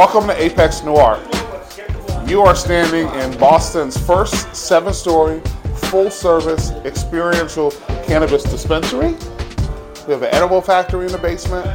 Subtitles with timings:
[0.00, 1.20] Welcome to Apex Noire.
[2.26, 5.40] You are standing in Boston's first seven story,
[5.74, 7.70] full service, experiential
[8.06, 9.08] cannabis dispensary.
[10.06, 11.66] We have an edible factory in the basement,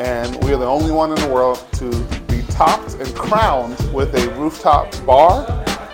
[0.00, 1.90] and we are the only one in the world to
[2.26, 5.44] be topped and crowned with a rooftop bar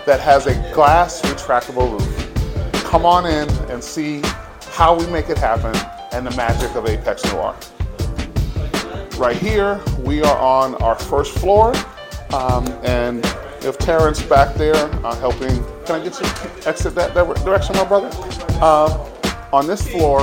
[0.05, 2.83] that has a glass retractable roof.
[2.85, 4.21] Come on in and see
[4.69, 5.75] how we make it happen
[6.13, 7.57] and the magic of Apex Noire.
[9.21, 11.75] Right here, we are on our first floor,
[12.33, 13.23] um, and
[13.61, 14.73] if Terrence back there
[15.05, 16.25] uh, helping, can I get you
[16.65, 18.09] exit that, that direction, my brother?
[18.59, 19.07] Uh,
[19.53, 20.21] on this floor,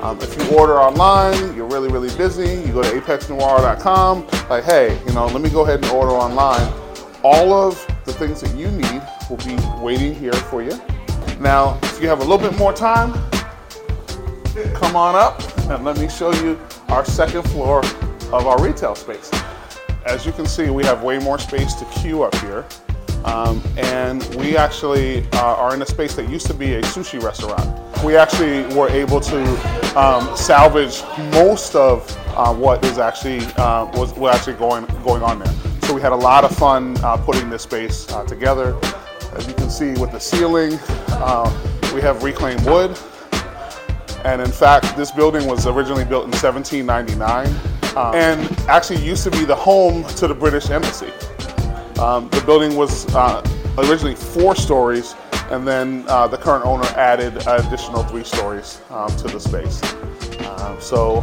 [0.00, 4.96] um, if you order online, you're really, really busy, you go to apexnoire.com, like, hey,
[5.04, 6.72] you know, let me go ahead and order online.
[7.24, 10.80] All of the things that you need will be waiting here for you.
[11.40, 13.12] Now, if you have a little bit more time,
[14.74, 16.56] come on up and let me show you
[16.90, 17.82] our second floor
[18.32, 19.30] of our retail space.
[20.06, 22.64] As you can see, we have way more space to queue up here.
[23.24, 27.22] Um, and we actually uh, are in a space that used to be a sushi
[27.22, 27.68] restaurant.
[28.02, 34.14] We actually were able to um, salvage most of uh, what is actually uh, was,
[34.14, 35.52] was, actually going going on there.
[35.82, 38.78] So we had a lot of fun uh, putting this space uh, together.
[39.34, 40.78] As you can see with the ceiling,
[41.08, 42.98] uh, we have reclaimed wood.
[44.24, 49.30] And in fact, this building was originally built in 1799 um, and actually used to
[49.30, 51.10] be the home to the British Embassy.
[52.00, 53.42] Um, the building was uh,
[53.78, 55.14] originally four stories,
[55.50, 59.82] and then uh, the current owner added additional three stories um, to the space.
[60.46, 61.20] Um, so,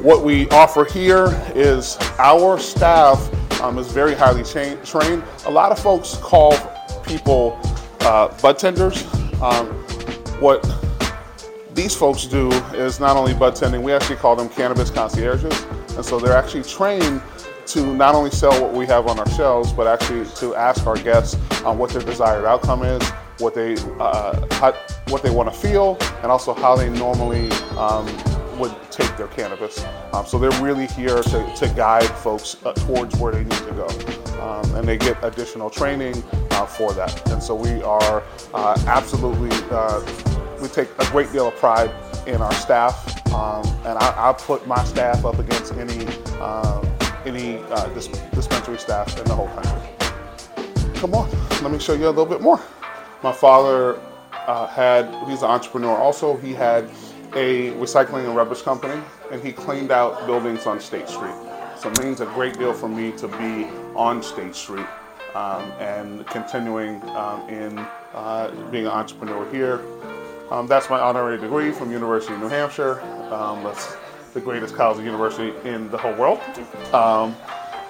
[0.00, 5.24] what we offer here is our staff um, is very highly cha- trained.
[5.46, 6.56] A lot of folks call
[7.04, 7.58] people
[8.00, 9.02] uh, bud tenders.
[9.42, 9.66] Um,
[10.40, 10.62] what
[11.78, 15.64] these folks do is not only bud tending, we actually call them cannabis concierges.
[15.94, 17.22] And so they're actually trained
[17.66, 20.96] to not only sell what we have on our shelves, but actually to ask our
[20.96, 23.08] guests um, what their desired outcome is,
[23.38, 24.72] what they uh, how,
[25.10, 28.06] what they want to feel, and also how they normally um,
[28.58, 29.84] would take their cannabis.
[30.12, 33.72] Um, so they're really here to, to guide folks uh, towards where they need to
[33.72, 33.86] go,
[34.42, 37.30] um, and they get additional training uh, for that.
[37.30, 40.00] And so we are uh, absolutely uh,
[40.60, 41.90] we take a great deal of pride
[42.26, 46.06] in our staff, um, and I, I, put my staff up against any
[46.40, 46.84] uh,
[47.24, 50.92] any uh, dispensary staff in the whole country.
[51.00, 51.30] Come on,
[51.62, 52.60] let me show you a little bit more.
[53.22, 54.00] My father
[54.32, 55.96] uh, had he's an entrepreneur.
[55.96, 56.84] Also, he had
[57.34, 61.34] a recycling and rubbish company, and he cleaned out buildings on State Street.
[61.78, 64.86] So it means a great deal for me to be on State Street
[65.34, 67.78] um, and continuing um, in
[68.14, 69.80] uh, being an entrepreneur here
[70.50, 73.00] um, that's my honorary degree from University of New Hampshire.
[73.32, 73.96] Um, that's
[74.34, 76.40] the greatest college university in the whole world.
[76.94, 77.36] Um,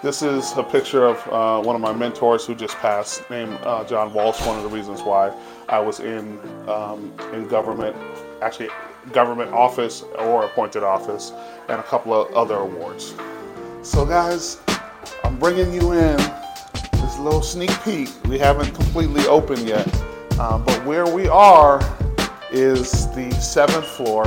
[0.02, 3.84] this is a picture of uh, one of my mentors who just passed, named uh,
[3.84, 4.41] John Walsh.
[4.46, 5.32] One of the reasons why
[5.69, 6.38] I was in
[6.69, 7.96] um, in government,
[8.41, 8.70] actually
[9.12, 11.32] government office or appointed office,
[11.69, 13.14] and a couple of other awards.
[13.82, 14.60] So, guys,
[15.25, 16.16] I'm bringing you in
[16.92, 18.08] this little sneak peek.
[18.26, 19.86] We haven't completely opened yet,
[20.38, 21.80] um, but where we are
[22.50, 24.26] is the seventh floor.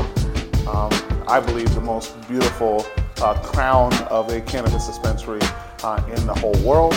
[0.67, 0.91] Um,
[1.27, 2.85] I believe the most beautiful
[3.21, 5.39] uh, crown of a cannabis dispensary
[5.83, 6.93] uh, in the whole world.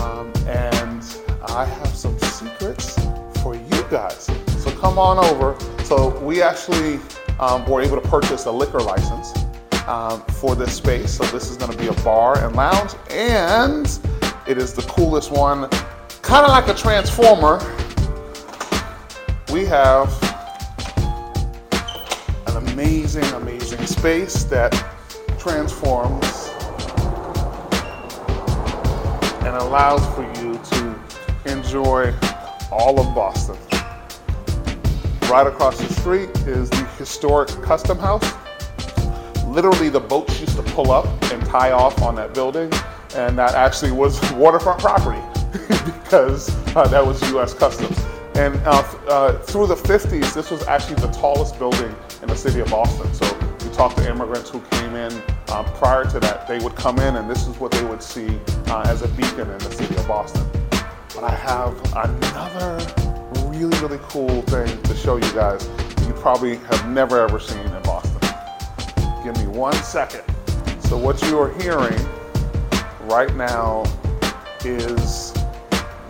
[0.00, 1.02] Um, and
[1.48, 2.98] I have some secrets
[3.42, 4.30] for you guys.
[4.58, 5.58] So come on over.
[5.84, 7.00] So we actually
[7.38, 9.32] um, were able to purchase a liquor license
[9.86, 11.12] um, for this space.
[11.12, 13.86] So this is going to be a bar and lounge, and
[14.46, 15.68] it is the coolest one,
[16.22, 17.58] kind of like a transformer.
[19.52, 20.31] We have
[22.72, 24.72] amazing, amazing space that
[25.38, 26.48] transforms
[29.44, 32.14] and allows for you to enjoy
[32.70, 33.56] all of Boston.
[35.30, 38.32] Right across the street is the historic Custom House.
[39.44, 42.72] Literally, the boats used to pull up and tie off on that building,
[43.14, 45.20] and that actually was waterfront property
[45.84, 47.52] because uh, that was U.S.
[47.52, 47.98] Customs.
[48.34, 52.60] And uh, uh, through the 50s, this was actually the tallest building in the city
[52.60, 53.12] of Boston.
[53.12, 53.26] So
[53.62, 55.12] we talked to immigrants who came in
[55.48, 56.46] uh, prior to that.
[56.46, 58.38] They would come in, and this is what they would see
[58.68, 60.48] uh, as a beacon in the city of Boston.
[61.14, 62.78] But I have another
[63.48, 65.68] really, really cool thing to show you guys
[66.06, 68.20] you probably have never ever seen in Boston.
[69.24, 70.22] Give me one second.
[70.80, 71.98] So what you are hearing
[73.02, 73.84] right now
[74.64, 75.32] is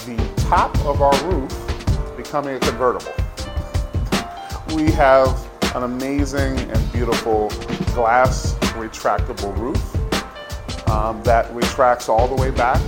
[0.05, 3.12] the top of our roof becoming a convertible.
[4.75, 7.48] We have an amazing and beautiful
[7.94, 9.96] glass retractable roof.
[10.88, 12.80] um, that retracts all the way back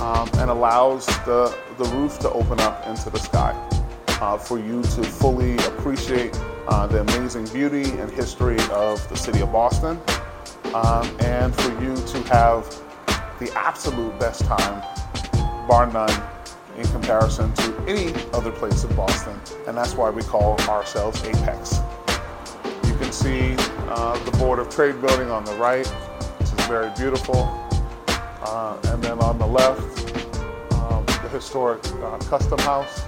[0.00, 3.52] um, and allows the, the roof to open up into the sky
[4.20, 6.36] uh, for you to fully appreciate
[6.66, 9.98] uh, the amazing beauty and history of the city of Boston
[10.74, 12.64] um, and for you to have
[13.38, 14.82] the absolute best time,
[15.68, 16.22] bar none,
[16.76, 19.38] in comparison to any other place in Boston.
[19.66, 21.78] And that's why we call ourselves Apex.
[23.08, 23.56] Can see
[23.88, 27.48] uh, the Board of Trade building on the right, which is very beautiful.
[28.42, 29.80] Uh, and then on the left,
[30.74, 33.04] um, the historic uh, Custom House.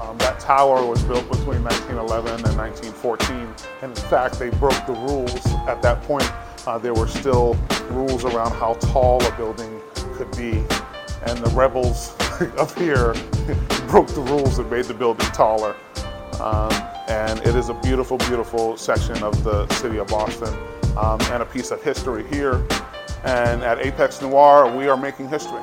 [0.00, 3.36] Um, that tower was built between 1911 and 1914.
[3.82, 5.34] And in fact, they broke the rules
[5.68, 6.32] at that point
[6.66, 7.56] uh, there were still
[7.90, 9.80] rules around how tall a building
[10.14, 10.64] could be,
[11.26, 12.14] and the rebels
[12.58, 13.12] up here
[13.88, 15.74] broke the rules and made the building taller.
[16.40, 16.70] Um,
[17.10, 20.54] and it is a beautiful, beautiful section of the city of Boston
[20.96, 22.64] um, and a piece of history here.
[23.24, 25.62] And at Apex Noire, we are making history.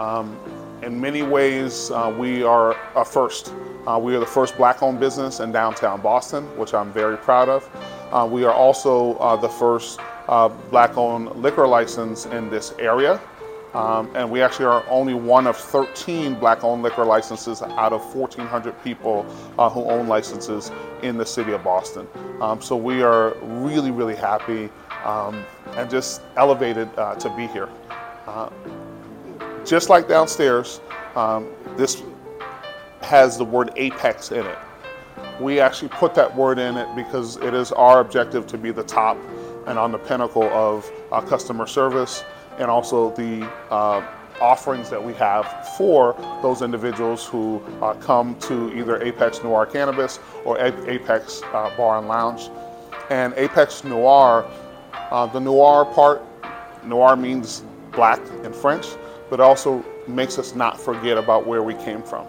[0.00, 0.36] Um,
[0.82, 3.54] in many ways, uh, we are a first.
[3.86, 7.48] Uh, we are the first black owned business in downtown Boston, which I'm very proud
[7.48, 7.70] of.
[8.10, 13.20] Uh, we are also uh, the first uh, black owned liquor license in this area.
[13.74, 18.14] Um, and we actually are only one of 13 black owned liquor licenses out of
[18.14, 19.26] 1,400 people
[19.58, 20.70] uh, who own licenses
[21.02, 22.06] in the city of Boston.
[22.40, 24.70] Um, so we are really, really happy
[25.04, 27.68] um, and just elevated uh, to be here.
[28.26, 28.50] Uh,
[29.64, 30.80] just like downstairs,
[31.14, 32.02] um, this
[33.02, 34.58] has the word apex in it.
[35.40, 38.84] We actually put that word in it because it is our objective to be the
[38.84, 39.18] top
[39.66, 42.24] and on the pinnacle of uh, customer service
[42.58, 44.04] and also the uh,
[44.40, 50.18] offerings that we have for those individuals who uh, come to either Apex Noire Cannabis
[50.44, 52.50] or Apex uh, Bar and Lounge.
[53.10, 54.44] And Apex Noire,
[55.10, 56.22] uh, the noir part,
[56.84, 57.62] noir means
[57.92, 58.86] black in French,
[59.30, 62.26] but also makes us not forget about where we came from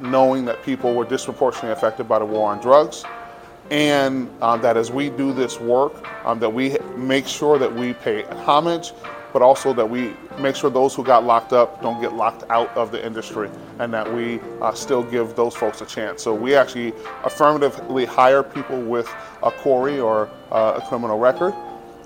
[0.00, 3.04] knowing that people were disproportionately affected by the war on drugs,
[3.70, 7.92] and uh, that as we do this work, um, that we make sure that we
[7.94, 8.92] pay homage,
[9.36, 12.74] but also that we make sure those who got locked up don't get locked out
[12.74, 16.22] of the industry, and that we uh, still give those folks a chance.
[16.22, 19.06] So we actually affirmatively hire people with
[19.42, 21.52] a CORI or uh, a criminal record,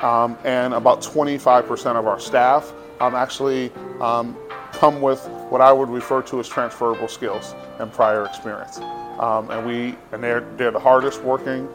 [0.01, 4.37] um, and about 25% of our staff um, actually um,
[4.73, 8.81] come with what I would refer to as transferable skills and prior experience.
[9.21, 11.69] Um, and we and they're they're the hardest working,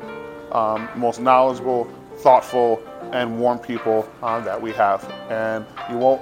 [0.51, 2.81] um, most knowledgeable, thoughtful,
[3.11, 5.03] and warm people uh, that we have.
[5.29, 6.21] And you won't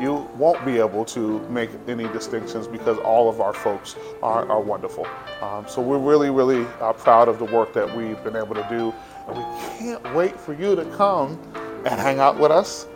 [0.00, 4.60] you won't be able to make any distinctions because all of our folks are, are
[4.60, 5.06] wonderful.
[5.40, 8.66] Um, so we're really, really uh, proud of the work that we've been able to
[8.68, 8.94] do.
[9.26, 9.44] And we
[9.78, 11.38] can't wait for you to come
[11.84, 12.86] and hang out with us,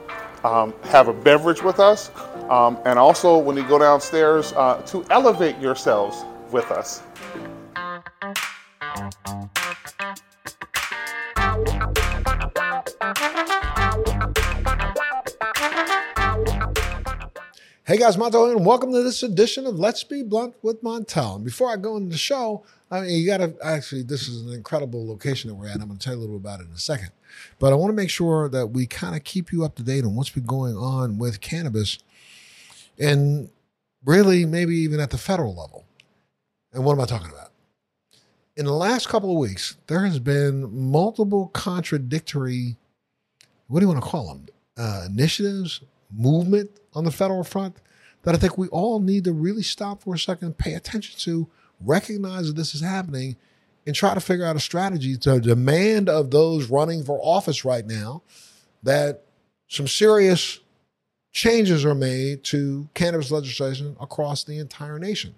[0.44, 2.10] um, have a beverage with us,
[2.48, 7.02] um, and also, when you go downstairs, uh, to elevate yourselves with us.
[17.88, 21.36] Hey guys, Montel, and welcome to this edition of Let's Be Blunt with Montel.
[21.36, 24.42] And before I go into the show, I mean, you got to actually, this is
[24.42, 25.76] an incredible location that we're at.
[25.76, 27.12] I'm going to tell you a little about it in a second.
[27.60, 30.02] But I want to make sure that we kind of keep you up to date
[30.02, 32.00] on what's been going on with cannabis
[32.98, 33.50] and
[34.04, 35.84] really maybe even at the federal level.
[36.72, 37.52] And what am I talking about?
[38.56, 42.78] In the last couple of weeks, there has been multiple contradictory,
[43.68, 44.46] what do you want to call them?
[44.76, 47.76] Uh, initiatives, movement on the federal front
[48.22, 51.46] that I think we all need to really stop for a second, pay attention to,
[51.80, 53.36] recognize that this is happening,
[53.86, 57.86] and try to figure out a strategy to demand of those running for office right
[57.86, 58.22] now
[58.82, 59.22] that
[59.68, 60.58] some serious
[61.32, 65.34] changes are made to cannabis legislation across the entire nation.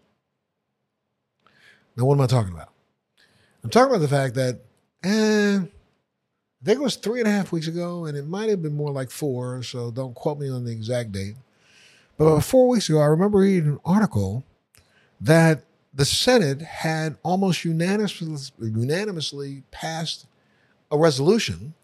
[1.97, 2.71] Now, what am I talking about?
[3.65, 4.61] I'm talking about the fact that,
[5.03, 8.63] eh, I think it was three and a half weeks ago, and it might have
[8.63, 11.35] been more like four, so don't quote me on the exact date.
[12.19, 14.45] But four weeks ago, I remember reading an article
[15.21, 15.63] that
[15.95, 20.27] the Senate had almost unanimously, unanimously passed
[20.91, 21.75] a resolution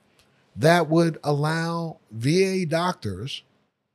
[0.56, 3.44] that would allow VA doctors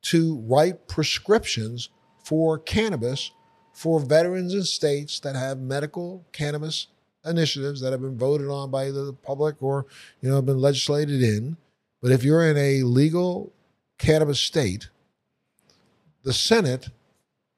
[0.04, 1.90] to write prescriptions
[2.24, 3.32] for cannabis
[3.74, 6.88] for veterans in states that have medical cannabis
[7.26, 9.86] initiatives that have been voted on by the public or
[10.22, 11.58] you know been legislated in.
[12.02, 13.52] But if you're in a legal
[13.98, 14.90] cannabis state,
[16.24, 16.90] the Senate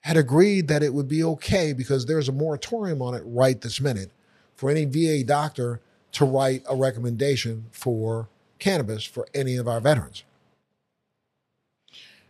[0.02, 3.80] had agreed that it would be okay because there's a moratorium on it right this
[3.80, 4.12] minute
[4.56, 5.80] for any VA doctor
[6.12, 8.28] to write a recommendation for
[8.60, 10.24] cannabis for any of our veterans.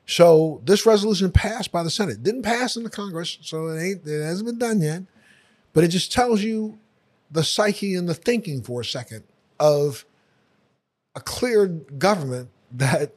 [0.05, 2.23] So this resolution passed by the Senate.
[2.23, 5.03] Didn't pass in the Congress, so it ain't it hasn't been done yet.
[5.73, 6.77] But it just tells you
[7.31, 9.23] the psyche and the thinking for a second
[9.59, 10.05] of
[11.15, 13.15] a clear government that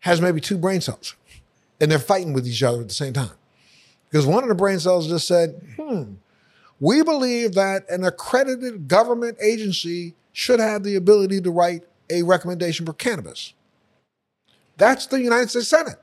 [0.00, 1.16] has maybe two brain cells
[1.80, 3.30] and they're fighting with each other at the same time.
[4.10, 6.14] Because one of the brain cells just said, hmm,
[6.80, 12.86] we believe that an accredited government agency should have the ability to write a recommendation
[12.86, 13.54] for cannabis.
[14.76, 15.96] That's the United States Senate.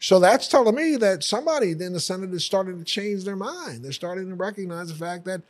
[0.00, 3.84] So that's telling me that somebody in the Senate is starting to change their mind.
[3.84, 5.42] They're starting to recognize the fact that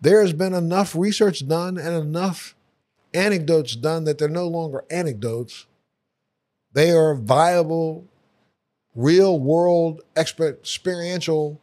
[0.00, 2.56] there has been enough research done and enough
[3.14, 5.66] anecdotes done that they're no longer anecdotes.
[6.74, 8.06] They are viable,
[8.94, 11.60] real world experiential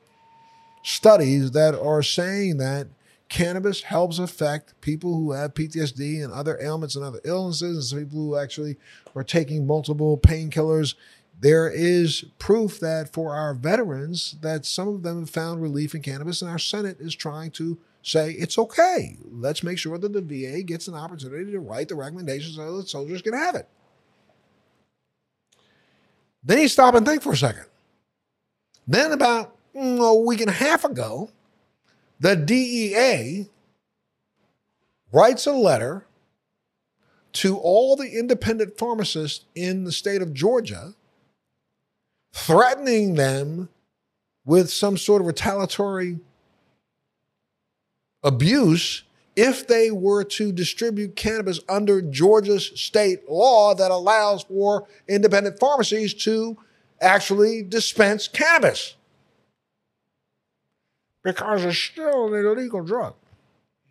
[0.84, 2.88] studies that are saying that
[3.28, 8.00] cannabis helps affect people who have PTSD and other ailments and other illnesses, and some
[8.00, 8.78] people who actually
[9.16, 10.96] are taking multiple painkillers.
[11.40, 16.02] There is proof that for our veterans, that some of them have found relief in
[16.02, 19.18] cannabis, and our Senate is trying to say it's okay.
[19.32, 22.90] Let's make sure that the VA gets an opportunity to write the recommendations so that
[22.90, 23.70] soldiers can have it.
[26.44, 27.66] Then you stop and think for a second.
[28.88, 31.30] Then about mm, a week and a half ago,
[32.20, 33.48] the DEA
[35.12, 36.06] writes a letter
[37.32, 40.96] to all the independent pharmacists in the state of Georgia,
[42.34, 43.70] threatening them
[44.46, 46.20] with some sort of retaliatory
[48.24, 49.04] abuse
[49.40, 56.14] if they were to distribute cannabis under Georgia's state law that allows for independent pharmacies
[56.14, 56.58] to
[57.00, 58.96] actually dispense cannabis
[61.24, 63.14] because it's still an illegal drug.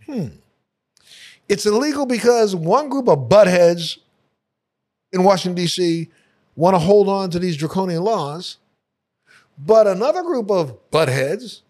[0.05, 0.27] Hmm.
[1.49, 3.97] It's illegal because one group of buttheads
[5.15, 6.11] in Washington, D.C.
[6.57, 8.59] want to hold on to these draconian laws,
[9.57, 11.63] but another group of buttheads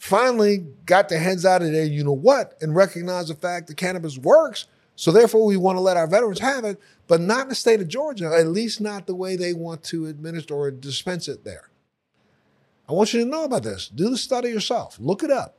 [0.00, 3.76] finally got their heads out of there, you know what, and recognized the fact that
[3.76, 4.66] cannabis works.
[4.96, 7.80] So therefore, we want to let our veterans have it, but not in the state
[7.80, 11.68] of Georgia, at least not the way they want to administer or dispense it there.
[12.88, 13.88] I want you to know about this.
[13.88, 14.98] Do the study yourself.
[14.98, 15.58] Look it up.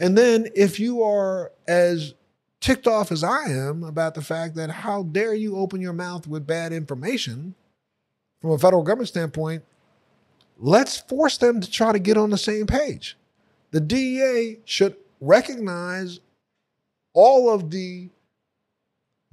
[0.00, 2.14] And then if you are as
[2.60, 6.26] ticked off as I am about the fact that how dare you open your mouth
[6.26, 7.54] with bad information
[8.40, 9.62] from a federal government standpoint,
[10.56, 13.17] let's force them to try to get on the same page.
[13.70, 16.20] The DEA should recognize
[17.12, 18.08] all of the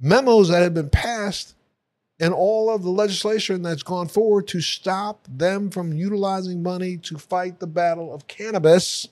[0.00, 1.54] memos that have been passed
[2.18, 7.18] and all of the legislation that's gone forward to stop them from utilizing money to
[7.18, 9.08] fight the battle of cannabis,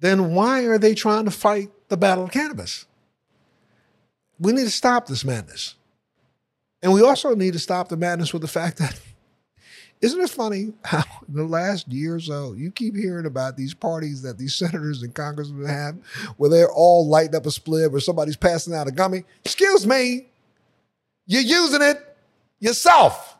[0.00, 2.86] then why are they trying to fight the battle of cannabis?
[4.38, 5.76] We need to stop this madness.
[6.82, 9.00] And we also need to stop the madness with the fact that
[10.04, 13.72] isn't it funny how in the last year or so you keep hearing about these
[13.72, 15.96] parties that these senators and congressmen have
[16.36, 19.24] where they're all lighting up a spliff where somebody's passing out a gummy?
[19.44, 20.28] Excuse me,
[21.26, 22.16] you're using it
[22.60, 23.30] yourself.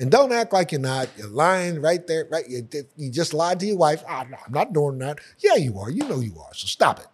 [0.00, 1.08] And don't act like you're not.
[1.16, 2.28] You're lying right there.
[2.30, 4.04] Right, you, you just lied to your wife.
[4.08, 5.18] Oh, no, I'm not doing that.
[5.40, 5.90] Yeah, you are.
[5.90, 6.54] You know you are.
[6.54, 7.06] So stop it.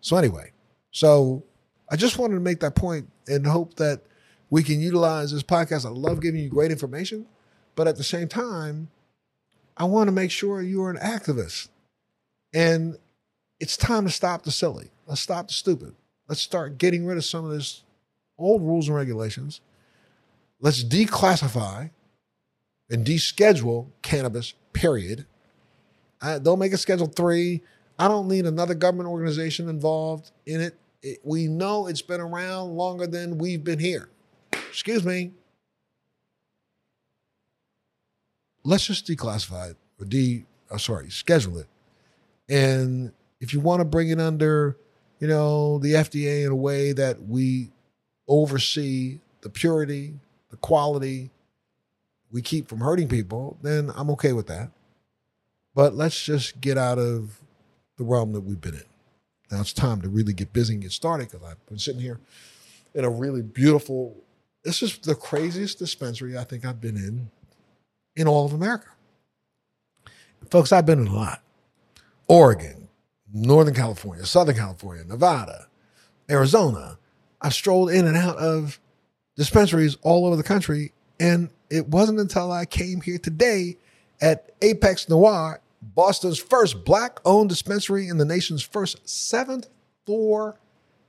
[0.00, 0.52] So anyway,
[0.92, 1.42] so
[1.90, 4.02] I just wanted to make that point and hope that
[4.50, 5.84] we can utilize this podcast.
[5.84, 7.26] I love giving you great information.
[7.74, 8.88] But at the same time,
[9.76, 11.68] I want to make sure you're an activist.
[12.52, 12.96] And
[13.60, 14.90] it's time to stop the silly.
[15.06, 15.94] Let's stop the stupid.
[16.28, 17.82] Let's start getting rid of some of this
[18.38, 19.60] old rules and regulations.
[20.60, 21.90] Let's declassify
[22.90, 25.26] and deschedule cannabis, period.
[26.20, 27.62] I, they'll make a Schedule 3.
[27.98, 30.78] I don't need another government organization involved in it.
[31.02, 31.18] it.
[31.24, 34.08] We know it's been around longer than we've been here.
[34.52, 35.32] Excuse me.
[38.64, 41.66] Let's just declassify it or de oh, sorry schedule it.
[42.48, 44.76] And if you want to bring it under
[45.18, 47.70] you know the fda in a way that we
[48.28, 50.14] oversee the purity
[50.50, 51.30] the quality
[52.30, 54.70] we keep from hurting people then i'm okay with that.
[55.74, 57.40] But let's just get out of
[57.96, 58.84] the realm that we've been in.
[59.50, 62.20] Now it's time to really get busy and get started because i've been sitting here
[62.94, 64.16] in a really beautiful
[64.64, 67.30] this is the craziest dispensary i think i've been in
[68.16, 68.88] in all of America.
[70.50, 71.42] Folks, I've been in a lot
[72.28, 72.88] Oregon,
[73.32, 75.66] Northern California, Southern California, Nevada,
[76.30, 76.98] Arizona.
[77.40, 78.78] I strolled in and out of
[79.36, 80.92] dispensaries all over the country.
[81.18, 83.76] And it wasn't until I came here today
[84.20, 89.68] at Apex Noire, Boston's first black owned dispensary in the nation's first seventh
[90.06, 90.60] floor,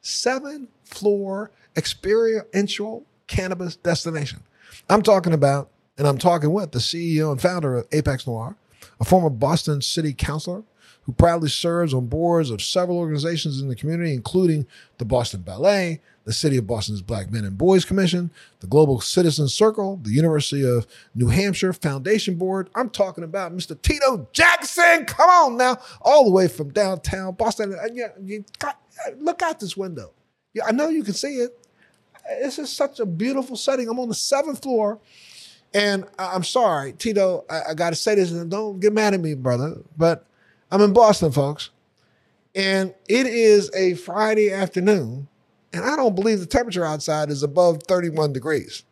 [0.02, 4.42] seven floor experiential cannabis destination.
[4.90, 8.56] I'm talking about, and I'm talking with the CEO and founder of Apex Noire,
[9.00, 10.64] a former Boston City Councilor
[11.06, 14.66] who proudly serves on boards of several organizations in the community, including
[15.00, 18.32] the Boston Ballet, the City of Boston's Black Men and Boys Commission,
[18.62, 22.70] the Global Citizen Circle, the University of New Hampshire Foundation Board.
[22.74, 23.80] I'm talking about Mr.
[23.82, 25.04] Tito Jackson.
[25.06, 27.76] Come on now, all the way from downtown Boston.
[29.18, 30.12] Look out this window.
[30.66, 31.68] I know you can see it.
[32.40, 33.90] This is such a beautiful setting.
[33.90, 35.00] I'm on the seventh floor.
[35.74, 39.20] And I'm sorry, Tito, I, I got to say this, and don't get mad at
[39.20, 40.26] me, brother, but
[40.72, 41.72] I'm in Boston, folks.
[42.56, 45.28] And it is a Friday afternoon,
[45.74, 48.84] and I don't believe the temperature outside is above 31 degrees.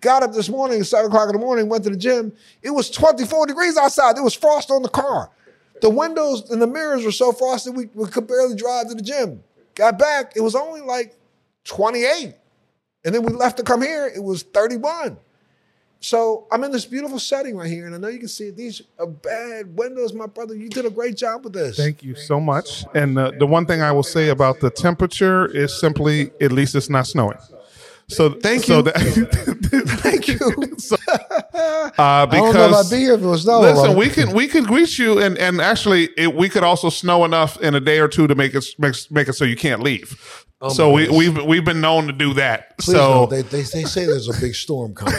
[0.00, 2.32] Got up this morning, seven o'clock in the morning, went to the gym.
[2.62, 4.14] It was 24 degrees outside.
[4.14, 5.32] There was frost on the car.
[5.80, 9.02] The windows and the mirrors were so frosted we, we could barely drive to the
[9.02, 9.42] gym.
[9.74, 11.16] Got back, it was only like
[11.64, 12.34] 28.
[13.04, 15.18] And then we left to come here, it was 31.
[16.00, 18.50] So I'm in this beautiful setting right here, and I know you can see.
[18.50, 20.54] These are bad windows, my brother.
[20.54, 21.76] You did a great job with this.
[21.76, 22.84] Thank you so much.
[22.94, 26.76] And uh, the one thing I will say about the temperature is simply, at least
[26.76, 27.38] it's not snowing.
[28.08, 28.82] So Thank so you.
[28.84, 28.94] That,
[30.02, 30.38] Thank you.
[30.78, 33.60] so, uh, I don't know if because I'd be here if it was snow.
[33.60, 37.26] listen, we can we can greet you, and and actually, it, we could also snow
[37.26, 39.82] enough in a day or two to make it make, make it so you can't
[39.82, 40.46] leave.
[40.60, 41.18] Oh so we goodness.
[41.18, 42.76] we've we've been known to do that.
[42.78, 43.30] Please so don't.
[43.30, 45.14] they, they they say there's a big storm coming.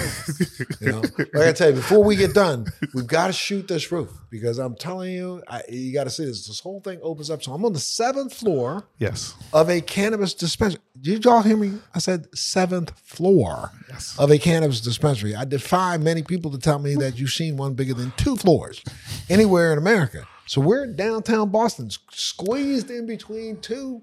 [0.81, 1.01] You know,
[1.33, 4.57] like I tell you, before we get done, we've got to shoot this roof because
[4.59, 6.45] I'm telling you, I, you got to see this.
[6.47, 7.41] This whole thing opens up.
[7.41, 10.81] So I'm on the seventh floor yes, of a cannabis dispensary.
[10.99, 11.79] Did y'all hear me?
[11.95, 14.15] I said seventh floor Yes.
[14.19, 15.35] of a cannabis dispensary.
[15.35, 18.83] I defy many people to tell me that you've seen one bigger than two floors
[19.29, 20.27] anywhere in America.
[20.47, 24.01] So we're in downtown Boston, squeezed in between two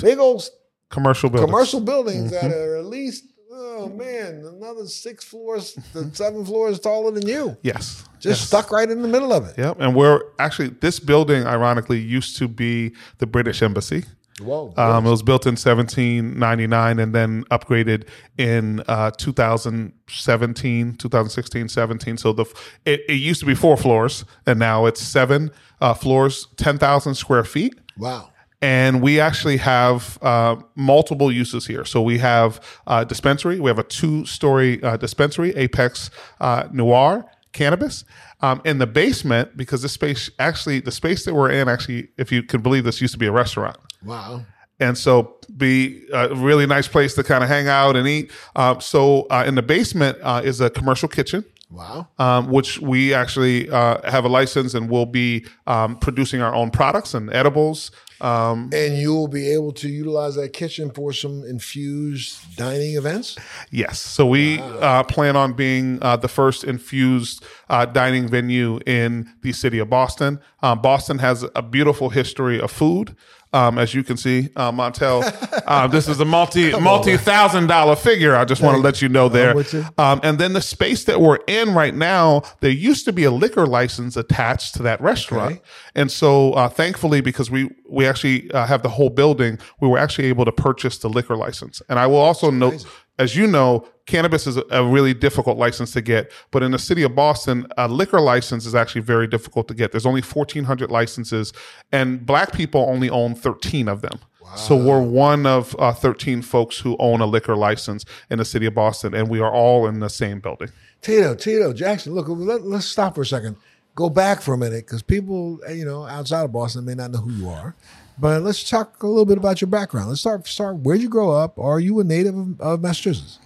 [0.00, 0.42] big old
[0.90, 1.50] commercial buildings.
[1.50, 7.10] commercial buildings that are at least oh man another six floors the seven floors taller
[7.10, 8.48] than you Yes, just yes.
[8.48, 12.36] stuck right in the middle of it Yep, and we're actually this building, ironically, used
[12.38, 14.04] to be the British Embassy.
[14.40, 18.06] whoa Um, it was built in 1799 and then upgraded
[18.38, 22.16] in uh, 2017, 2016, 17.
[22.16, 22.44] So the
[22.84, 25.50] it, it used to be four floors, and now it's seven
[25.80, 27.74] uh, floors, 10,000 square feet.
[27.98, 28.30] wow
[28.62, 31.84] And we actually have uh, multiple uses here.
[31.84, 33.60] So we have uh, dispensary.
[33.60, 38.04] We have a two-story uh, dispensary, Apex uh, Noire Cannabis.
[38.40, 42.32] Um, in the basement, because this space actually, the space that we're in, actually, if
[42.32, 44.44] you can believe this, used to be a restaurant wow
[44.82, 48.30] and so be a really nice place to kind of hang out and eat.
[48.56, 51.44] Um, so uh, in the basement uh, is a commercial kitchen.
[51.70, 56.54] wow Um, which we actually uh, have a license and will be um, producing our
[56.54, 57.90] own products and edibles.
[58.22, 63.36] Um, and you will be able to utilize that kitchen for some infused dining events
[63.70, 69.28] yes, so we uh, plan on being uh, the first infused uh, dining venue in
[69.42, 70.38] the city of Boston.
[70.62, 73.16] Um, Boston has a beautiful history of food.
[73.54, 75.22] Um, as you can see, uh, Montel,
[75.66, 78.34] uh, this is a multi multi thousand dollar figure.
[78.34, 79.54] I just want to let you know there.
[79.60, 79.84] you.
[79.98, 83.30] Um, and then the space that we're in right now, there used to be a
[83.30, 85.62] liquor license attached to that restaurant, Okay.
[85.94, 89.98] and so uh, thankfully, because we we actually uh, have the whole building, we were
[89.98, 91.82] actually able to purchase the liquor license.
[91.90, 92.86] And I will also note,
[93.18, 96.32] as you know, cannabis is a, really difficult license to get.
[96.50, 99.92] But in the city of Boston, a liquor license is actually very difficult to get.
[99.92, 101.52] There's only 1,400 licenses,
[101.92, 104.18] and black people only own 13 of them.
[104.54, 108.66] So we're one of uh, 13 folks who own a liquor license in the city
[108.66, 110.68] of Boston, and we are all in the same building.
[111.02, 113.56] tito tito jackson look let, let's stop for a second
[113.94, 117.18] go back for a minute because people you know outside of boston may not know
[117.18, 117.74] who you are
[118.22, 121.30] but let's talk a little bit about your background let's start start where'd you grow
[121.30, 123.38] up are you a native of, of massachusetts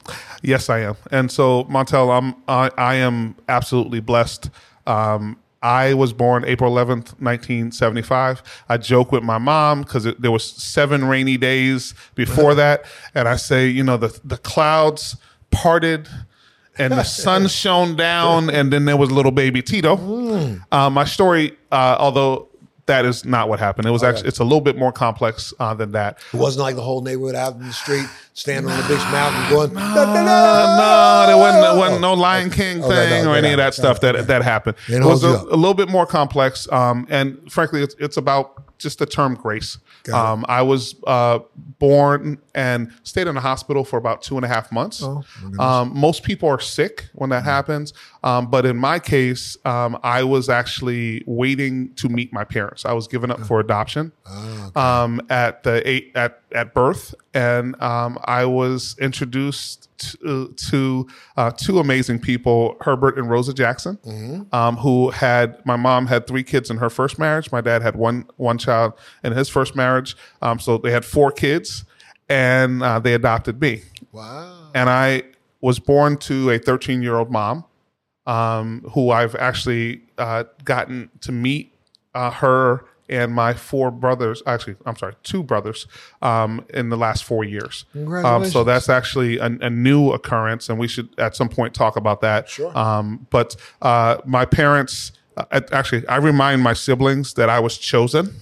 [0.43, 0.97] Yes, I am.
[1.11, 4.51] And so, Montel, I'm I, I am absolutely blessed.
[4.87, 8.43] Um, I was born April 11th, 1975.
[8.69, 12.85] I joke with my mom because there was seven rainy days before that,
[13.15, 15.17] and I say, you know, the the clouds
[15.51, 16.09] parted.
[16.79, 19.97] And the sun shone down, and then there was little baby Tito.
[20.71, 22.51] Uh, my story, uh, although
[22.87, 25.75] that is not what happened, it was actually it's a little bit more complex uh,
[25.75, 26.19] than that.
[26.33, 29.51] It wasn't like the whole neighborhood out in the street, standing on the big mountain,
[29.51, 29.73] going.
[29.75, 33.75] No, there wasn't, there wasn't no Lion King Oh, thing that- or any of that-
[33.75, 34.77] stuff that that happened.
[34.89, 38.63] It It was a, a little bit more complex, um, and frankly, it's, it's about
[38.79, 39.79] just the term grace.
[40.13, 41.41] Um, I was uh,
[41.81, 45.03] born and stayed in the hospital for about two and a half months.
[45.03, 45.25] Oh,
[45.59, 47.93] um, most people are sick when that happens.
[48.27, 52.85] Um, but in my case, um, I was actually waiting to meet my parents.
[52.85, 54.81] I was given up for adoption Oh, okay.
[54.81, 61.51] um, at the eight at at birth, and um, I was introduced to, to uh,
[61.53, 64.55] two amazing people, Herbert and Rosa Jackson, Mm-hmm.
[64.55, 67.53] um, who had my mom had three kids in her first marriage.
[67.53, 71.31] My dad had one one child in his first marriage, um, so they had four
[71.31, 71.85] kids,
[72.29, 74.71] and uh, they adopted me wow.
[74.75, 75.23] and I
[75.61, 77.65] was born to a 13 year old mom
[78.27, 81.75] um, who I've actually uh, gotten to meet
[82.15, 84.43] uh, her and my four brothers.
[84.47, 85.87] Actually, I'm sorry, two brothers
[86.23, 87.85] um, in the last four years.
[87.95, 91.97] Um, so that's actually a, a new occurrence, and we should at some point talk
[91.97, 92.49] about that.
[92.49, 92.77] Sure.
[92.77, 98.35] Um, but uh, my parents, uh, actually, I remind my siblings that I was chosen.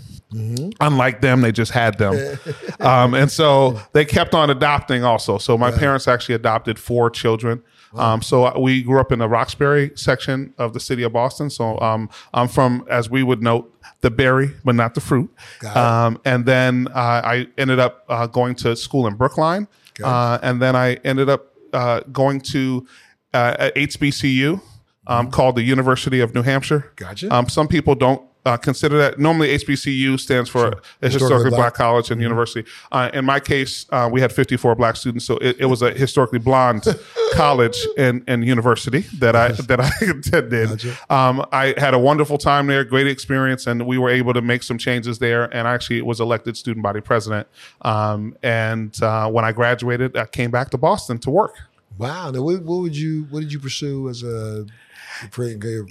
[0.81, 2.39] Unlike them, they just had them.
[2.81, 5.39] um, and so they kept on adopting also.
[5.39, 7.63] So my parents actually adopted four children.
[7.97, 11.51] Um, so we grew up in the Roxbury section of the city of Boston.
[11.51, 15.33] So um, I'm from, as we would note, the berry, but not the fruit.
[15.75, 19.69] Um, and then uh, I ended up uh, going to school in Brookline.
[20.03, 22.87] Uh, and then I ended up uh, going to
[23.33, 24.61] uh, HBCU
[25.07, 26.81] um, called the University of New Hampshire.
[26.81, 26.95] Mm-hmm.
[26.97, 27.35] Gotcha.
[27.35, 29.19] Um, some people don't uh, consider that.
[29.19, 31.75] Normally, HBCU stands for a historically, black, black.
[31.75, 32.69] college and university.
[32.93, 35.93] Uh, in my case, uh, we had 54 black students, so it, it was a
[35.93, 36.85] historically blonde
[37.33, 40.85] college and, and university that I that I attended.
[41.09, 44.63] Um, I had a wonderful time there, great experience, and we were able to make
[44.63, 45.45] some changes there.
[45.55, 47.49] And I actually was elected student body president.
[47.83, 51.55] Um, and uh, when I graduated, I came back to Boston to work.
[51.97, 52.31] Wow.
[52.31, 54.67] Now, what, what would you what did you pursue as a
[55.31, 55.47] for,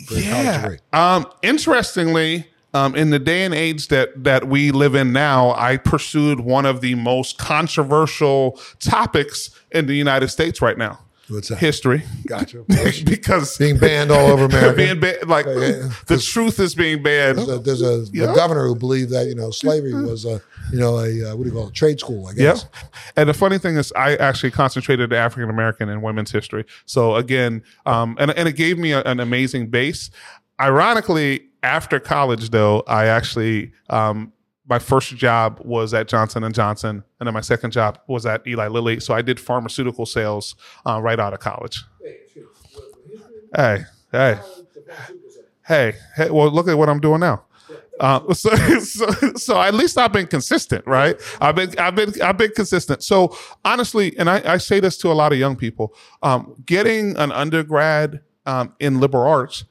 [0.06, 0.78] for a college degree?
[0.94, 5.78] Um, interestingly, um, in the day and age that that we live in now, I
[5.78, 11.58] pursued one of the most controversial topics in the United States right now: What's that?
[11.60, 12.04] history.
[12.28, 12.64] Gotcha.
[13.06, 14.76] because Being banned all over America.
[14.76, 15.90] being ba- like yeah.
[16.08, 17.38] the truth is being banned.
[17.38, 18.32] There's a, there's a, Yeah.
[18.32, 21.44] a governor who believed that you know slavery was a you know a uh, what
[21.44, 22.38] do you call it trade school I Yep.
[22.38, 22.66] guess.
[23.16, 26.66] And the funny thing is, I actually concentrated African American and women's history.
[26.86, 30.10] So again, um, and and it gave me a, an amazing base.
[30.60, 34.32] Ironically, after college, though, I actually um,
[34.68, 38.46] my first job was at Johnson and Johnson, and then my second job was at
[38.48, 39.00] Eli Lilly.
[39.00, 41.84] So I did pharmaceutical sales uh, right out of college.
[43.56, 44.40] Hey, hey,
[45.68, 46.30] hey, hey!
[46.30, 47.44] Well, look at what I'm doing now.
[48.00, 51.20] Uh, so, so, so at least I've been consistent, right?
[51.40, 53.04] I've been, I've been, I've been consistent.
[53.04, 57.16] So honestly, and I, I say this to a lot of young people, um, getting
[57.18, 59.66] an undergrad um, in liberal arts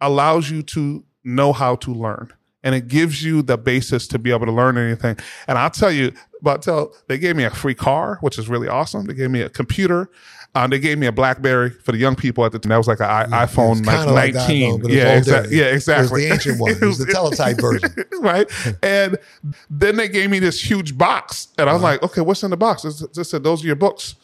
[0.00, 2.32] allows you to know how to learn.
[2.68, 5.16] And it gives you the basis to be able to learn anything.
[5.46, 8.68] And I'll tell you, but tell they gave me a free car, which is really
[8.68, 9.06] awesome.
[9.06, 10.10] They gave me a computer.
[10.54, 12.68] Um, they gave me a BlackBerry for the young people at the time.
[12.70, 14.82] That was like an I- iPhone like kinda like that, 19.
[14.82, 16.26] though, yeah, exa- yeah, It was exactly.
[16.26, 16.70] the ancient one.
[16.72, 17.90] It was the teletype version.
[18.20, 18.50] right?
[18.82, 19.18] And
[19.70, 22.56] then they gave me this huge box, and I was like, "Okay, what's in the
[22.56, 24.14] box?" It just said, "Those are your books."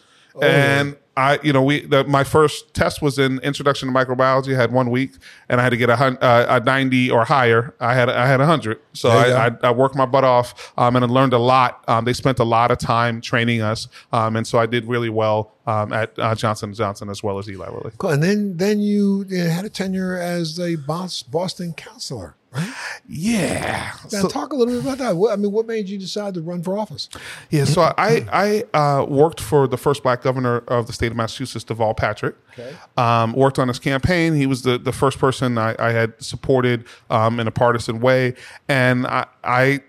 [0.43, 4.55] and I, you know, we the, my first test was in Introduction to Microbiology.
[4.55, 5.13] I had one week,
[5.49, 7.75] and I had to get a, hun- uh, a ninety or higher.
[7.81, 9.51] I had I had a hundred, so I, I.
[9.63, 11.85] I worked my butt off, um, and I learned a lot.
[11.89, 15.09] Um, they spent a lot of time training us, um, and so I did really
[15.09, 17.93] well um, at uh, Johnson Johnson as well as Eli Lilly.
[17.99, 18.11] Cool.
[18.11, 22.35] And then then you had a tenure as a Bos- Boston counselor.
[22.55, 22.73] Right?
[23.09, 23.91] Yeah.
[24.13, 25.17] Now So- talk a little bit about that.
[25.17, 27.09] What, I mean, what made you decide to run for office?
[27.51, 31.17] Yeah, so I I uh, worked for the first black governor of the state of
[31.17, 32.37] Massachusetts, Deval Patrick.
[32.53, 32.75] Okay.
[32.97, 34.35] Um, worked on his campaign.
[34.35, 38.35] He was the, the first person I, I had supported um, in a partisan way,
[38.69, 39.81] and I, I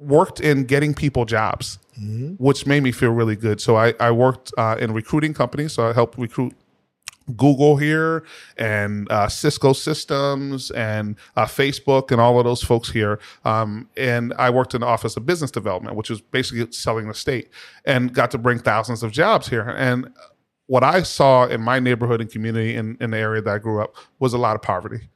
[0.00, 1.78] worked in getting people jobs,
[2.38, 3.60] which made me feel really good.
[3.60, 5.72] So I, I worked uh, in recruiting companies.
[5.72, 6.52] So I helped recruit
[7.36, 8.24] Google here
[8.56, 13.18] and uh, Cisco Systems and uh, Facebook and all of those folks here.
[13.44, 17.14] Um, and I worked in the Office of Business Development, which was basically selling the
[17.14, 17.48] state,
[17.84, 19.74] and got to bring thousands of jobs here.
[19.76, 20.12] And
[20.66, 23.82] what I saw in my neighborhood and community in, in the area that I grew
[23.82, 25.08] up was a lot of poverty.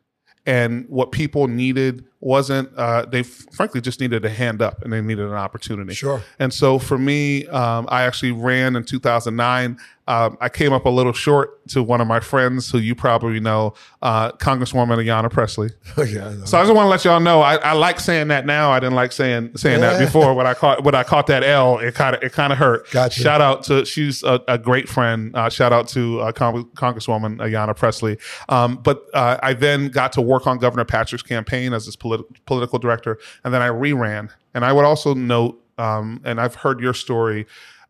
[0.49, 5.03] And what people needed wasn't, uh, they frankly just needed a hand up and they
[5.03, 5.93] needed an opportunity.
[5.93, 6.23] Sure.
[6.39, 9.79] And so for me, um, I actually ran in 2009.
[10.09, 13.41] Um, I came up a little short to one of my friends who you probably
[13.41, 15.69] know, uh, Congresswoman Ayanna Pressley.
[15.99, 16.19] Okay.
[16.19, 16.45] I.
[16.47, 18.71] So I just want to let y'all know I, I like saying that now.
[18.71, 20.33] I didn't like saying saying that before.
[20.35, 22.91] When I caught when I caught that L, it kind of it kind of hurt.
[22.91, 23.21] Gotcha.
[23.21, 25.35] Shout out to she's a, a great friend.
[25.37, 28.17] Uh, shout out to uh, Cong- Congresswoman Ayanna Pressley.
[28.49, 32.45] Um, but uh, I then got to work on Governor Patrick's campaign as his polit-
[32.47, 34.31] political director, and then I reran.
[34.55, 37.47] And I would also note, um, and I've heard your story.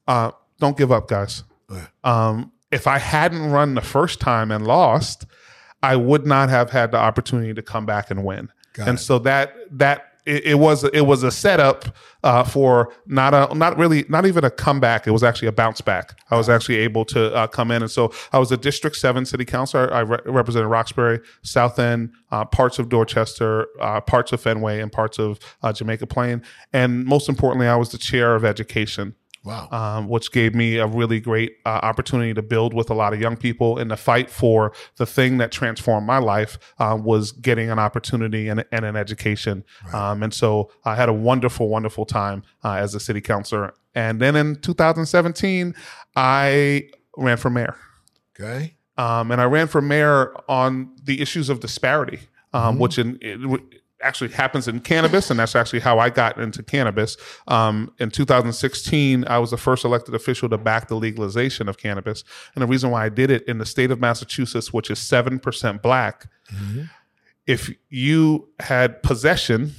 [0.08, 1.44] Uh, don't give up, guys.
[2.04, 5.26] Um, if I hadn't run the first time and lost,
[5.82, 8.50] I would not have had the opportunity to come back and win.
[8.74, 9.02] Got and it.
[9.02, 13.78] so that that it, it was it was a setup uh, for not a not
[13.78, 15.06] really not even a comeback.
[15.06, 16.18] It was actually a bounce back.
[16.30, 19.24] I was actually able to uh, come in, and so I was a District Seven
[19.24, 19.92] City Councilor.
[19.92, 24.92] I re- represented Roxbury, South End, uh, parts of Dorchester, uh, parts of Fenway, and
[24.92, 26.42] parts of uh, Jamaica Plain.
[26.72, 29.68] And most importantly, I was the chair of education wow.
[29.70, 33.20] um, which gave me a really great uh, opportunity to build with a lot of
[33.20, 37.70] young people and the fight for the thing that transformed my life uh, was getting
[37.70, 39.64] an opportunity and, and an education.
[39.92, 43.74] Um, and so I had a wonderful, wonderful time uh, as a city councilor.
[43.94, 45.74] And then in 2017,
[46.16, 47.76] I ran for mayor.
[48.38, 48.74] okay.
[48.96, 52.18] Um, and I ran for mayor on the issues of disparity,
[52.52, 53.60] um, which in, it,
[54.02, 57.16] actually happens in cannabis, and that's actually how I got into cannabis.
[57.46, 62.24] Um, in 2016, I was the first elected official to back the legalization of cannabis,
[62.54, 65.38] and the reason why I did it in the state of Massachusetts, which is seven
[65.38, 66.26] percent black,
[67.46, 69.72] if you had possession,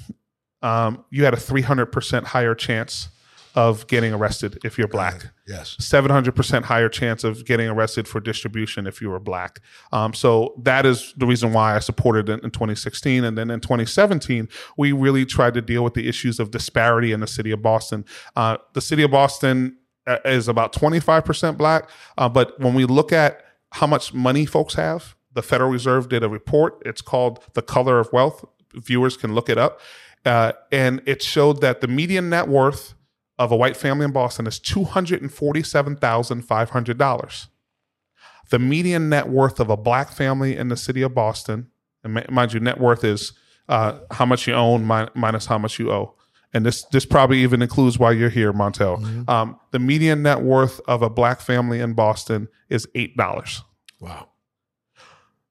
[0.61, 3.09] um, you had a 300% higher chance
[3.55, 5.27] of getting arrested if you're black.
[5.47, 5.75] Yes.
[5.79, 9.59] 700% higher chance of getting arrested for distribution if you were black.
[9.91, 13.23] Um, so that is the reason why I supported it in 2016.
[13.23, 17.19] And then in 2017, we really tried to deal with the issues of disparity in
[17.19, 18.05] the city of Boston.
[18.35, 21.89] Uh, the city of Boston uh, is about 25% black.
[22.17, 26.23] Uh, but when we look at how much money folks have, the Federal Reserve did
[26.23, 26.81] a report.
[26.85, 28.45] It's called The Color of Wealth.
[28.73, 29.79] Viewers can look it up.
[30.25, 32.93] Uh, and it showed that the median net worth
[33.39, 37.47] of a white family in Boston is $247,500.
[38.51, 41.71] The median net worth of a black family in the city of Boston,
[42.03, 43.33] and mind you, net worth is
[43.69, 46.13] uh, how much you own mi- minus how much you owe.
[46.51, 49.29] And this this probably even includes why you're here, Montel.
[49.29, 53.63] Um, the median net worth of a black family in Boston is eight dollars.
[53.99, 54.29] Wow.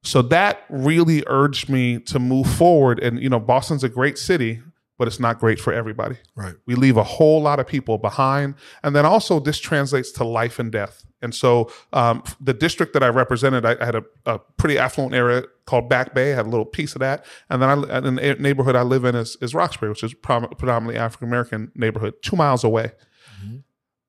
[0.02, 2.98] So that really urged me to move forward.
[2.98, 4.60] And you know, Boston's a great city,
[4.98, 6.16] but it's not great for everybody.
[6.34, 6.54] Right.
[6.66, 8.56] We leave a whole lot of people behind.
[8.82, 11.04] And then also, this translates to life and death.
[11.22, 15.14] And so, um, the district that I represented, I, I had a, a pretty affluent
[15.14, 16.32] area called Back Bay.
[16.32, 17.24] I had a little piece of that.
[17.48, 20.48] And then, I, and the neighborhood I live in is, is Roxbury, which is prom-
[20.58, 22.92] predominantly African American neighborhood, two miles away.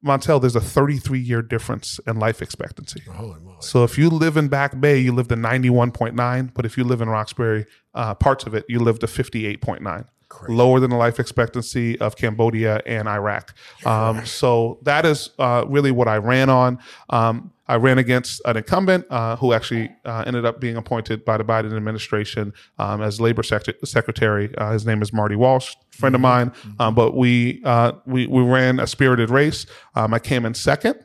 [0.03, 3.01] Montel, there's a 33 year difference in life expectancy.
[3.01, 3.57] Holy moly.
[3.59, 6.53] So if you live in Back Bay, you live to 91.9.
[6.53, 10.05] But if you live in Roxbury, uh, parts of it, you live to 58.9.
[10.29, 10.53] Crazy.
[10.53, 13.53] Lower than the life expectancy of Cambodia and Iraq.
[13.83, 16.77] Um, so that is uh, really what I ran on.
[17.09, 21.37] Um, I ran against an incumbent uh, who actually uh, ended up being appointed by
[21.37, 24.55] the Biden administration um, as labor sec- secretary.
[24.55, 26.51] Uh, his name is Marty Walsh, friend of mine.
[26.79, 29.65] Um, but we, uh, we we ran a spirited race.
[29.95, 30.95] Um, I came in second.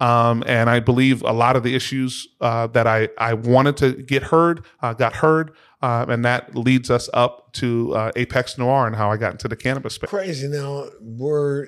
[0.00, 3.92] Um, and I believe a lot of the issues uh, that I, I wanted to
[3.92, 5.52] get heard uh, got heard.
[5.82, 9.48] Uh, and that leads us up to uh, Apex Noire and how I got into
[9.48, 10.08] the cannabis space.
[10.10, 10.46] Crazy.
[10.46, 11.66] Now, we're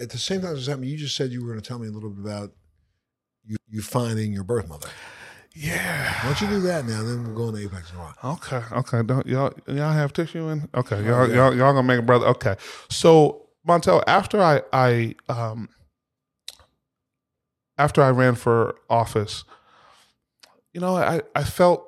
[0.00, 1.86] at the same time as happening, you just said you were going to tell me
[1.86, 2.50] a little bit about
[3.44, 4.88] you, you finding your birth mother.
[5.54, 6.12] Yeah.
[6.20, 7.02] Why don't you do that now?
[7.02, 8.14] Then we'll go into Apex Noire.
[8.24, 8.62] Okay.
[8.72, 9.02] Okay.
[9.02, 10.68] Don't y'all y'all have tissue in?
[10.74, 11.04] Okay.
[11.04, 11.34] Y'all Oh, yeah.
[11.34, 12.26] y'all y'all gonna make a brother.
[12.28, 12.56] Okay.
[12.88, 15.68] So Montel, after I I um
[17.76, 19.44] after I ran for office,
[20.72, 21.86] you know, I I felt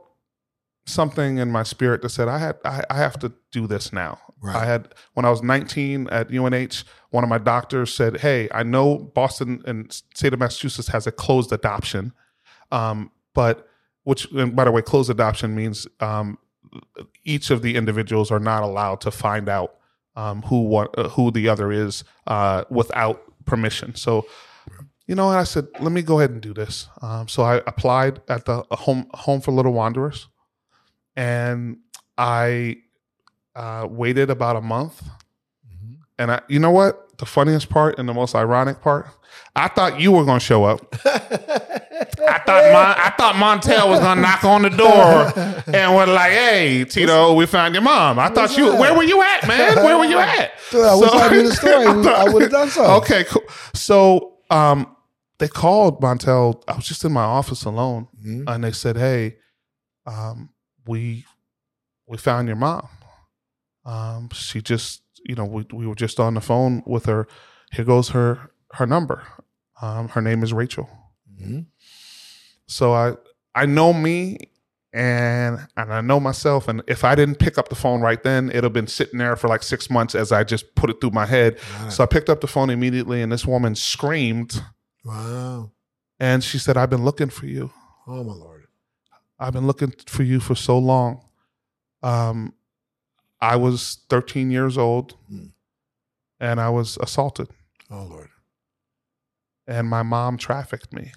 [0.87, 4.19] something in my spirit that said I had I, I have to do this now.
[4.41, 4.57] Right.
[4.57, 8.63] I had when I was 19 at UNH, one of my doctors said, "Hey, I
[8.63, 12.13] know Boston and state of Massachusetts has a closed adoption,
[12.71, 13.69] um, but
[14.03, 16.39] which and by the way, closed adoption means um,
[17.25, 19.77] each of the individuals are not allowed to find out
[20.17, 23.95] um, who what uh, who the other is uh, without permission.
[23.95, 24.27] So."
[25.07, 26.89] You know, I said, let me go ahead and do this.
[27.03, 30.29] Um, so I applied at the uh, home home for little wanderers,
[31.17, 31.79] and
[32.19, 32.79] I
[33.55, 35.03] uh, waited about a month.
[35.67, 35.97] Mhm.
[36.19, 37.17] And I, you know what?
[37.19, 39.07] The funniest part and the most ironic part,
[39.55, 40.81] I thought you were going to show up.
[41.05, 45.33] I thought Mon- I thought Montel was going to knock on the door
[45.75, 48.73] and was like, "Hey, Tito, we found your mom." I thought you.
[48.73, 48.81] that?
[48.81, 49.77] Where were you at, man?
[49.77, 50.53] Where were you at?
[50.71, 51.75] Dude, I wish I knew the story.
[51.87, 52.85] I thought- I would have done so.
[52.97, 53.43] Okay, cool.
[53.75, 54.95] So, um,
[55.39, 56.63] they called Montel.
[56.69, 58.45] I was just in my office alone, Mhm.
[58.49, 59.37] and they said, "Hey,
[60.07, 60.51] um,
[60.87, 61.25] we
[62.07, 62.89] we found your mom.
[63.85, 67.27] Um, she just, you know, we we were just on the phone with her.
[67.73, 69.23] Here goes her her number.
[69.83, 70.89] Um, her name is Rachel.
[71.41, 71.67] Mhm.
[72.67, 73.15] So I
[73.55, 74.39] I know me."
[74.97, 78.49] And and I know myself, and if I didn't pick up the phone right then,
[78.51, 81.11] it'd have been sitting there for like six months as I just put it through
[81.11, 81.55] my head.
[81.87, 81.91] It.
[81.91, 84.63] So I picked up the phone immediately, and this woman screamed,
[85.05, 85.73] Wow.
[86.21, 87.73] and she said, "I've been looking for you.
[88.07, 88.54] Oh, my Lord.
[89.45, 91.23] I've been looking for you for so long.
[92.03, 92.55] Um,
[93.41, 95.47] I was 13 years old Hmm.
[96.41, 97.49] and I was assaulted,
[97.91, 98.31] Oh Lord.
[99.67, 101.13] and my mom trafficked me.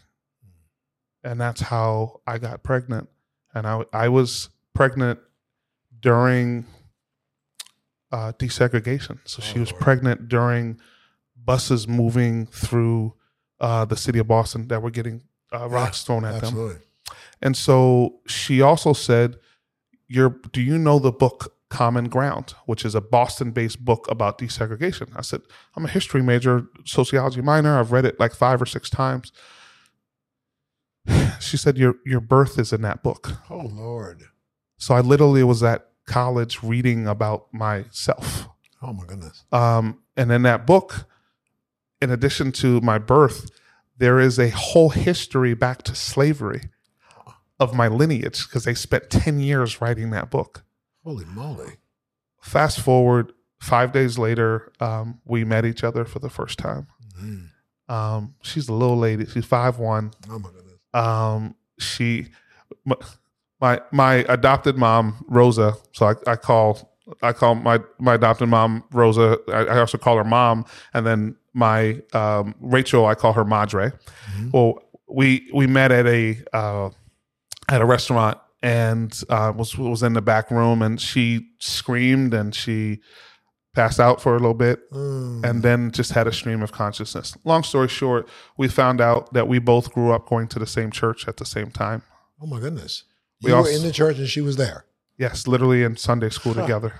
[1.23, 3.09] And that's how I got pregnant.
[3.53, 5.19] And I, I was pregnant
[5.99, 6.65] during
[8.11, 9.19] uh, desegregation.
[9.25, 9.81] So she Oh, was Lord.
[9.83, 10.79] pregnant during
[11.35, 13.13] buses moving through
[13.59, 16.81] uh, the city of Boston that were getting uh, rocks thrown at them.
[17.41, 19.37] And so she also said,
[20.07, 25.09] "Your do you know the book Common Ground, which is a Boston-based book about desegregation?"
[25.15, 25.41] I said,
[25.75, 27.79] "I'm a history major, sociology minor.
[27.79, 29.31] I've read it like 5 or 6 times."
[31.39, 34.23] She said, "Your your birth is in that book." Oh Lord.
[34.77, 38.47] So I literally was at college reading about myself.
[38.81, 39.43] Oh my goodness.
[39.51, 41.07] Um, and in that book,
[42.01, 43.49] in addition to my birth,
[43.97, 46.61] there is a whole history back to slavery
[47.59, 50.63] of my lineage because they spent 10 years writing that book.
[51.03, 51.73] Holy moly.
[52.41, 56.87] Fast forward five days later, um, we met each other for the first time.
[57.19, 57.49] Mhm.
[57.89, 60.11] Um, she's a little lady, she's five one.
[60.29, 60.73] Oh my goodness.
[60.93, 62.27] Um, she,
[62.85, 62.95] my,
[63.61, 65.73] my my adopted mom Rosa.
[65.93, 69.37] So I, I call I call my my adopted mom Rosa.
[69.47, 73.05] I, I also call her mom, and then my um, Rachel.
[73.05, 73.91] I call her Madre.
[74.35, 74.51] Mhm.
[74.53, 76.89] Well, we we met at a uh,
[77.69, 82.53] at a restaurant and uh, was was in the back room, and she screamed and
[82.55, 82.99] she
[83.75, 85.43] passed out for a little bit Mm.
[85.47, 87.37] and then just had a stream of consciousness.
[87.43, 88.27] Long story short,
[88.57, 91.45] we found out that we both grew up going to the same church at the
[91.45, 92.01] same time.
[92.41, 93.03] oh my goodness.
[93.43, 94.85] We You were also- in the church and she was there.
[95.17, 96.61] Yes, literally in Sunday school Huh.
[96.61, 96.93] together.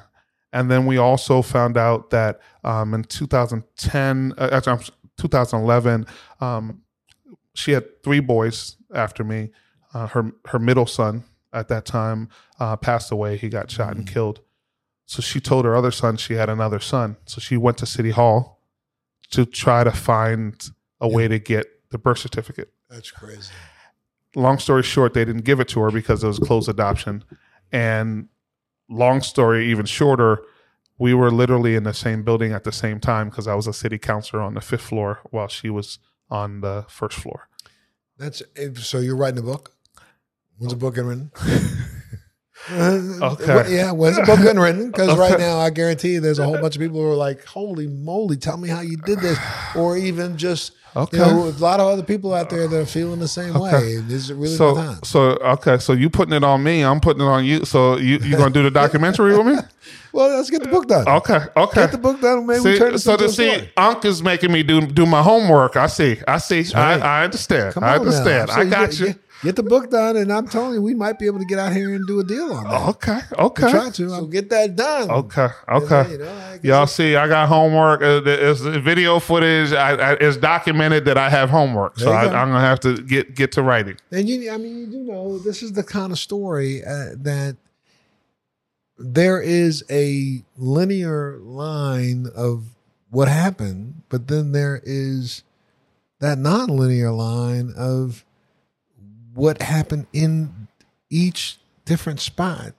[0.54, 4.84] And then we also found out that um, in 2010, uh, actually,
[5.18, 6.06] 2011,
[6.42, 6.82] um,
[7.56, 9.50] she had three boys after me.
[9.94, 11.24] Uh, her her middle son
[11.54, 13.38] at that time uh, passed away.
[13.38, 14.12] He got shot and Mm.
[14.14, 14.42] killed.
[15.06, 17.16] So she told her other son she had another son.
[17.26, 18.62] So she went to City Hall
[19.32, 20.70] to try to find
[21.00, 23.52] a way to get the birth certificate That's crazy.
[24.36, 27.24] long story short, they didn't give it to her because it was closed adoption.
[27.72, 28.28] And
[28.90, 30.42] long story even shorter,
[31.00, 33.74] we were literally in the same building at the same time because I was a
[33.74, 37.48] city councilor on the fifth floor while she was on the first floor.
[38.18, 38.42] That's
[38.82, 39.74] so you're writing a book.
[40.58, 41.32] When's the book getting written?
[42.70, 43.76] Okay.
[43.76, 44.88] Yeah, when's the book getting written?
[44.88, 47.46] Because right now, I guarantee you, there's a whole bunch of people who are like,
[47.46, 49.38] "Holy moly, tell me how you did this,"
[49.76, 51.18] or even just Okay.
[51.18, 53.72] you know, a lot of other people out there that are feeling the same Okay.
[53.72, 53.98] way.
[54.02, 55.00] This is really so time.
[55.04, 57.66] so okay, so you putting it on me, I'm putting it on you.
[57.66, 59.58] So you you gonna do the documentary with me?
[60.14, 61.08] Well, let's get the book done.
[61.08, 61.82] Okay, okay.
[61.82, 62.48] Get the book done.
[62.48, 63.72] Maybe we See, turn this so to see, story.
[63.78, 65.76] Unc is making me do do my homework.
[65.76, 67.00] I see, I see, right.
[67.00, 68.50] I, I understand, Come I understand.
[68.50, 69.16] So I got get, you.
[69.42, 71.60] Get, get the book done, and I'm telling you, we might be able to get
[71.60, 72.90] out here and do a deal on that.
[72.90, 73.72] Okay, okay.
[73.72, 74.14] Try to.
[74.14, 75.10] I'll get that done.
[75.10, 75.48] Okay.
[75.70, 75.88] Okay.
[76.04, 78.02] then, You know, Y'all see, I got homework.
[78.02, 79.74] Uh, It's video footage.
[79.74, 82.36] I, I, it's documented that I have homework, so There you I, go.
[82.36, 83.98] I'm gonna have to get get to writing.
[84.12, 87.58] And you, I mean, you do know this is the kind of story uh, that
[88.98, 92.64] there is a linear line of
[93.12, 95.44] what happened, but then there is
[96.20, 98.26] that non-linear line of
[99.38, 100.68] what happened in
[101.12, 102.74] each different spot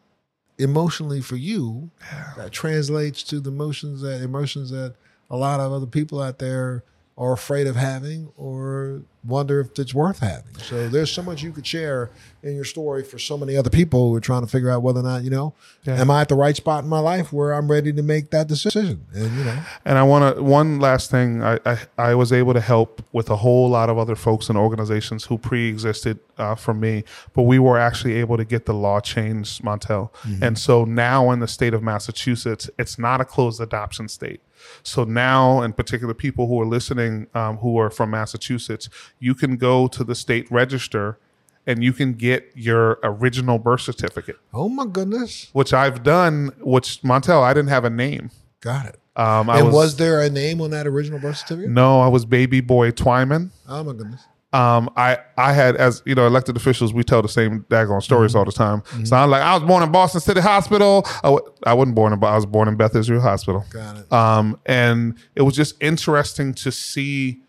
[0.59, 1.89] emotionally for you
[2.37, 4.93] that translates to the emotions that emotions that
[5.31, 6.83] a lot of other people out there
[7.19, 10.55] are afraid of having or wonder if it's worth having.
[10.59, 12.11] So there's so much you could share
[12.45, 15.01] in your story for so many other people who are trying to figure out whether
[15.01, 15.53] or not, you know,
[15.83, 16.01] Yeah.
[16.01, 18.47] am I at the right spot in my life where I'm ready to make that
[18.47, 19.05] decision?
[19.13, 21.43] And you know, And I want to one last thing.
[21.43, 24.57] I, I I was able to help with a whole lot of other folks and
[24.57, 27.03] organizations who pre-existed uh, from me,
[27.35, 30.11] but we were actually able to get the law changed, Montel.
[30.41, 34.41] And so now in the state of Massachusetts, it's not a closed adoption state.
[34.83, 38.89] So now, in particular, people who are listening um, who are from Massachusetts,
[39.19, 41.19] you can go to the state register
[41.67, 46.51] and you can get your original birth certificate, oh my goodness, which I've done.
[46.61, 48.31] Which Montel, I didn't have a name.
[48.61, 48.99] got it.
[49.15, 51.71] Um, I and was, there a name on that original birth certificate?
[51.71, 53.51] no, I was baby boy Twyman.
[53.69, 54.25] Oh my goodness.
[54.51, 58.35] Um, I I had as you know elected officials, we tell the same daggone stories
[58.35, 58.83] all the time.
[59.05, 61.03] So I'm like, I was born in Boston City Hospital.
[61.23, 63.67] I w- I wasn't born in, but I was born in Beth Israel Hospital.
[63.69, 64.11] Got it.
[64.11, 67.43] Um, and it was just interesting to see.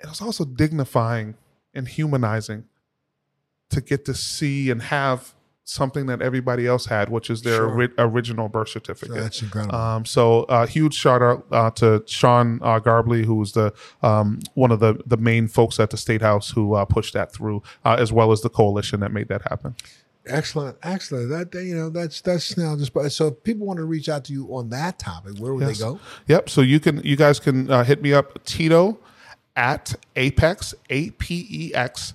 [0.00, 1.36] It was also dignifying
[1.72, 2.64] and humanizing
[3.70, 5.32] to get to see and have
[5.68, 7.68] something that everybody else had, which is their Sure.
[7.74, 9.16] ori- original birth certificate.
[9.16, 9.74] That's incredible.
[9.74, 14.38] Um, so uh, huge shout out uh, to Sean uh, Garballey, who was the um,
[14.54, 17.62] one of the the main folks at the State House who uh, pushed that through,
[17.84, 19.74] uh, as well as the coalition that made that happen.
[20.26, 21.30] excellent, excellent.
[21.30, 22.92] That that, you know, that's that's now just.
[23.16, 25.78] So if people want to reach out to you on that topic, where would Yes.
[25.78, 25.98] they go?
[26.28, 26.48] Yep.
[26.48, 28.98] So you can you guys can uh, hit me up Tito
[29.56, 32.14] at Apex A P E X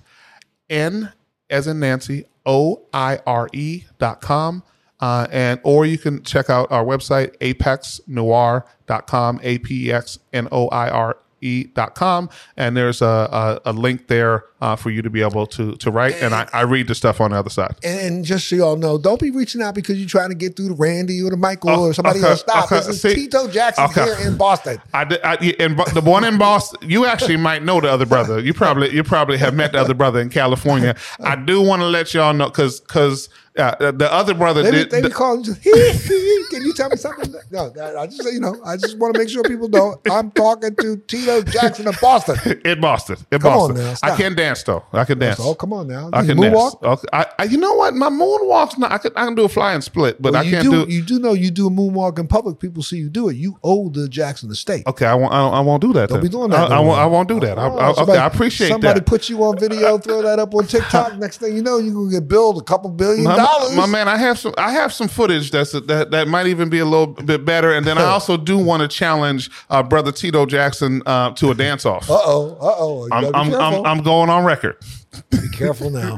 [0.70, 1.12] N
[1.50, 4.62] as in Nancy O I R E dot com.
[5.00, 10.46] Uh, and or you can check out our website apexnoire.com a p e x n
[10.52, 14.90] o i r e dot com and there's a, a, a link there uh, for
[14.90, 17.36] you to be able to to write and I, I read the stuff on the
[17.36, 20.28] other side And, and just so y'all know, don't be reaching out because you're trying
[20.28, 22.40] to get through to Randy or to Michael Oh, or somebody okay, else.
[22.40, 22.64] Stop.
[22.66, 24.04] okay, This is see- Tito Jackson okay.
[24.04, 24.80] here in Boston.
[24.94, 26.88] I, I and the one in Boston.
[26.88, 28.38] You actually might know the other brother.
[28.40, 30.94] You probably you probably have met the other brother in California.
[31.20, 33.28] I do want to let y'all know because because
[33.58, 34.90] uh, the other brother They did.
[34.90, 37.32] they be the- calling just, can you tell me something?
[37.50, 40.74] No, I just you know, I just want to make sure people know I'm talking
[40.76, 42.60] to Tito Jackson of Boston.
[42.64, 43.84] in Boston, in Come on Boston.
[44.08, 44.84] now, I can dance though.
[44.92, 45.38] I can dance.
[45.40, 46.08] Oh, come on now.
[46.12, 46.80] I can moonwalk?
[46.80, 47.00] dance.
[47.04, 47.08] Okay.
[47.12, 47.94] I, I, you know what?
[47.94, 48.90] My moonwalk's not.
[48.92, 50.92] I can, I can do a flying split, but Well, I you can't do, do.
[50.92, 52.58] You do know you do a moonwalk in public.
[52.58, 53.36] People see you do it.
[53.36, 54.86] You owe the Jackson estate.
[54.86, 55.32] okay, I won't.
[55.32, 56.08] I, I won't do that.
[56.08, 56.22] Don't then.
[56.22, 56.70] be doing that.
[56.70, 56.98] I, I won't.
[56.98, 57.58] I won't do that.
[57.58, 59.06] I, Oh, I, okay, somebody- I appreciate somebody that.
[59.08, 61.18] Somebody put you on video, throw that up on TikTok.
[61.18, 63.76] Next thing you know, you're gonna get billed a couple billion My, dollars.
[63.76, 64.54] my man, I have some.
[64.58, 67.72] I have some footage that's that that might even be a little bit better.
[67.72, 71.54] And then I also do want to challenge uh, brother Tito Jackson uh, to a
[71.54, 72.10] dance off.
[72.10, 73.08] Uh oh, uh oh.
[73.12, 73.54] I'm, I'm.
[73.54, 74.76] I'm, I'm going on record.
[75.30, 76.16] Be careful now.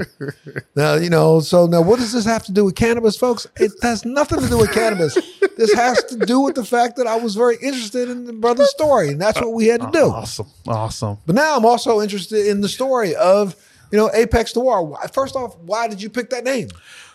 [0.76, 3.46] now, you know, so now what does this have to do with cannabis, folks?
[3.56, 5.14] It has nothing to do with cannabis.
[5.56, 8.70] This has to do with the fact that I was very interested in the brother's
[8.70, 10.06] story, and that's what we had to do.
[10.06, 11.18] Awesome, awesome.
[11.26, 13.56] But now I'm also interested in the story of,
[13.90, 14.96] you know, Apex Noire.
[15.12, 16.68] First off, why did you pick that name?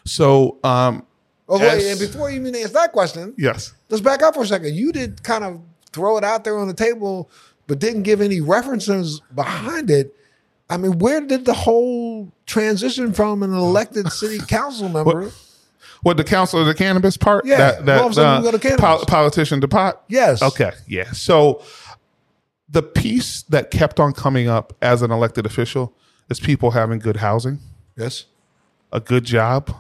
[0.10, 1.06] So, um,
[1.52, 1.86] Oh, wait, Yes.
[2.00, 4.76] and before you even answer that question, yes, let's back up for a second.
[4.76, 5.60] You did kind of
[5.92, 7.28] throw it out there on the table,
[7.66, 10.16] but didn't give any references behind it.
[10.70, 15.32] I mean, where did the whole transition from an elected city council member?
[16.04, 17.46] what the council of the cannabis part?
[17.46, 18.82] Yeah, that, that all of a sudden we go to cannabis.
[18.86, 20.04] pol- politician to pot.
[20.08, 20.44] Yes.
[20.44, 21.12] Okay, yeah.
[21.14, 21.64] So,
[22.70, 25.94] the piece that kept on coming up as an elected official
[26.30, 27.58] is people having good housing.
[27.98, 28.26] Yes.
[28.92, 29.76] a good job,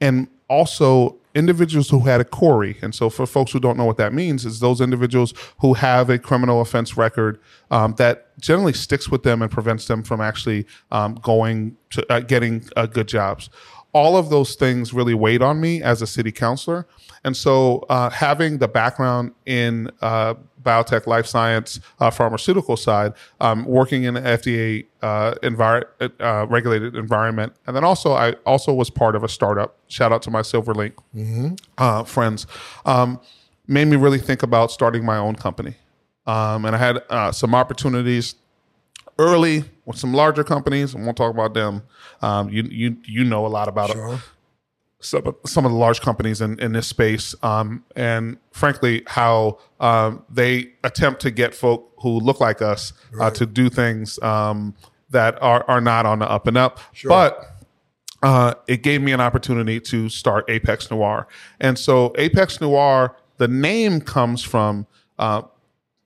[0.00, 2.76] and also individuals who had a CORI.
[2.82, 6.10] And so, for folks who don't know what that means, is those individuals who have
[6.10, 7.40] a criminal offense record
[7.70, 12.20] um, that generally sticks with them and prevents them from actually um, going to uh,
[12.20, 13.48] getting uh, good jobs.
[13.92, 16.86] All of those things really weighed on me as a city councilor.
[17.24, 23.64] And so, uh, having the background in uh, biotech, life science, uh, pharmaceutical side, um,
[23.64, 25.84] working in the FDA uh, envir-
[26.20, 29.76] uh, regulated environment, and then also I also was part of a startup.
[29.88, 30.92] Shout out to my Silverlink
[31.78, 32.46] uh, friends.
[32.84, 33.20] Um,
[33.66, 35.74] made me really think about starting my own company,
[36.26, 38.34] um, and I had uh, some opportunities
[39.18, 40.94] early with some larger companies.
[40.94, 41.82] I won't talk about them.
[42.22, 44.20] Um, you you you know a lot about it Sure.
[45.02, 49.58] Some of, some of the large companies in, in this space, um, and frankly, how
[49.80, 54.74] um, they attempt to get folk who look like us uh, to do things um,
[55.08, 56.80] that are are not on the up and up.
[57.08, 57.46] But
[58.22, 61.26] uh, it gave me an opportunity to start Apex Noire,
[61.60, 64.86] and so Apex Noire, the name comes from
[65.18, 65.42] uh,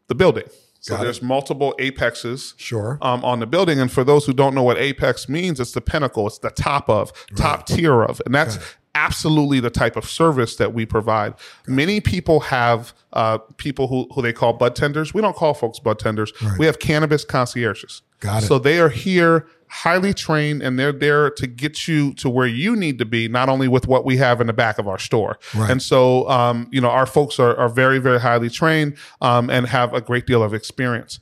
[0.07, 0.45] the building.
[0.78, 1.05] So Got it.
[1.07, 2.99] there's multiple apexes Sure.
[3.01, 3.80] um, on the building.
[3.80, 6.90] And for those who don't know what apex means, it's the pinnacle, it's the top
[6.90, 8.20] of, top tier of.
[8.26, 8.59] And that's
[8.95, 11.34] absolutely the type of service that we provide.
[11.66, 15.12] Many people have uh, people who, who they call bud tenders.
[15.12, 16.32] We don't call folks bud tenders.
[16.59, 18.03] We have cannabis concierges.
[18.20, 18.47] Got it.
[18.47, 22.76] So they are here highly trained and they're there to get you to where you
[22.76, 25.38] need to be, not only with what we have in the back of our store.
[25.55, 25.68] Right.
[25.70, 29.66] And so, um, you know, our folks are, are very, very highly trained um, and
[29.66, 31.18] have a great deal of experience.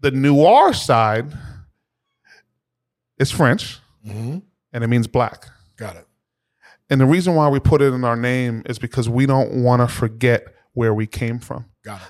[0.00, 1.32] The noir side
[3.18, 4.42] is French Mhm.
[4.72, 5.46] and it means black.
[5.76, 6.06] Got it.
[6.90, 9.82] And the reason why we put it in our name is because we don't want
[9.82, 11.64] to forget where we came from.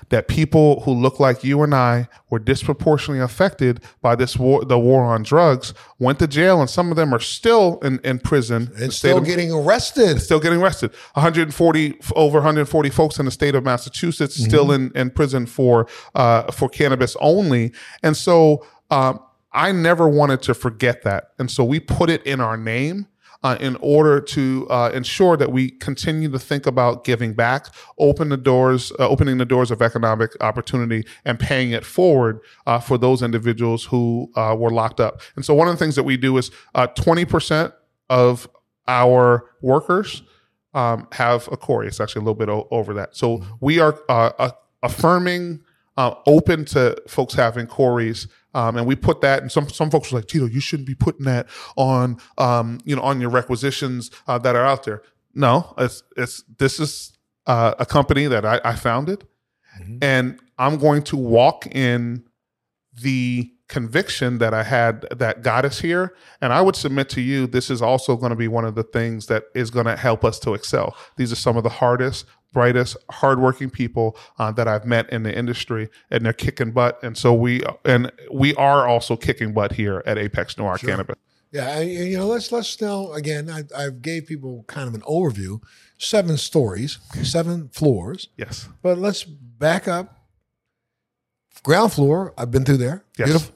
[0.09, 4.77] That people who look like you and I were disproportionately affected by this war, the
[4.77, 8.71] war on drugs, went to jail, and some of them are still in, in prison.
[8.77, 10.21] And still of- getting arrested.
[10.21, 10.91] still getting arrested.
[11.13, 16.51] 140 over 140 folks in the state of Massachusetts still in, in prison for uh,
[16.51, 17.71] for cannabis only.
[18.03, 19.19] And so um,
[19.51, 23.07] I never wanted to forget that, and so we put it in our name.
[23.41, 27.67] Uh, in order to uh, ensure that we continue to think about giving back,
[27.97, 32.79] open the doors, uh, opening the doors of economic opportunity, and paying it forward uh,
[32.79, 35.21] for those individuals who uh, were locked up.
[35.37, 37.73] And so, one of the things that we do is uh, twenty percent
[38.09, 38.49] of
[38.89, 40.21] our workers
[40.73, 41.87] um, have a CORI.
[41.87, 43.15] It's actually a little bit o- over that.
[43.15, 43.99] So we are
[44.83, 45.61] affirming,
[45.97, 48.27] uh, open to folks having CORIs.
[48.53, 50.95] Um, and we put that, and some some folks were like, Tito, you shouldn't be
[50.95, 55.01] putting that on, um, you know, on your requisitions uh, that are out there.
[55.33, 59.27] No, it's it's this is uh, a company that I, I founded,
[60.01, 62.23] and I'm going to walk in
[63.01, 66.15] the conviction that I had that got us here.
[66.41, 68.83] And I would submit to you, this is also going to be one of the
[68.83, 70.97] things that is going to help us to excel.
[71.17, 75.35] These are some of the hardest, brightest, hardworking people uh, that I've met in the
[75.37, 76.99] industry, and they're kicking butt.
[77.03, 81.15] And so we and we are also kicking butt here at Apex Noire Cannabis.
[81.51, 83.49] Yeah, I, you know, let's let's now again.
[83.49, 85.61] I I gave people kind of an overview,
[85.97, 88.67] seven stories, seven floors, Yes.
[88.83, 90.15] but let's back up.
[91.63, 93.03] Ground floor, I've been through there.
[93.17, 93.27] Yes.
[93.29, 93.55] Beautiful,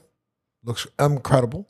[0.64, 1.68] looks incredible.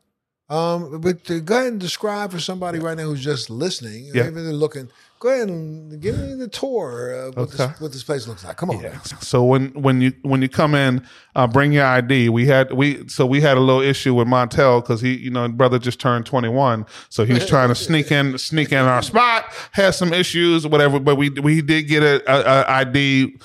[0.50, 4.24] Um, but to go ahead and describe for somebody right now who's just listening, Yeah.
[4.24, 4.88] maybe they're looking.
[5.18, 7.56] Go ahead and give me the tour of what, Okay.
[7.68, 8.58] this, what this place looks like.
[8.58, 9.00] Come on, man.
[9.22, 12.28] So when when you when you come in, uh, bring your ID.
[12.28, 15.48] We had we so we had a little issue with Montel because he you know
[15.48, 19.00] brother just turned twenty one, so he was trying to sneak in sneak in our
[19.00, 19.46] spot.
[19.72, 21.00] Had some issues, whatever.
[21.00, 23.38] But we we did get a, a, a ID.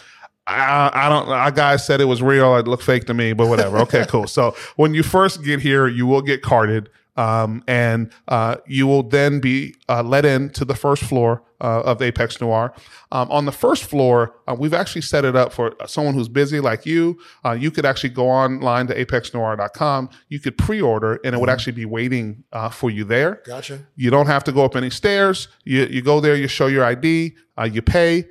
[0.49, 1.29] I, I don't.
[1.29, 2.55] Our guy said it was real.
[2.57, 3.77] It looked fake to me, but whatever.
[3.79, 4.27] Okay, cool.
[4.27, 9.03] So when you first get here, you will get carded, um, and uh, you will
[9.03, 12.73] then be uh, let in to the first floor uh, of Apex Noire.
[13.11, 16.59] Um, on the first floor, uh, we've actually set it up for someone who's busy
[16.59, 17.19] like you.
[17.45, 20.09] Uh, you could actually go online to apexnoire.com.
[20.29, 23.41] You could pre-order, and it would actually be waiting uh, for you there.
[23.45, 23.85] Gotcha.
[23.95, 25.47] You don't have to go up any stairs.
[25.63, 28.25] You you go there, you show your ID, uh, you pay.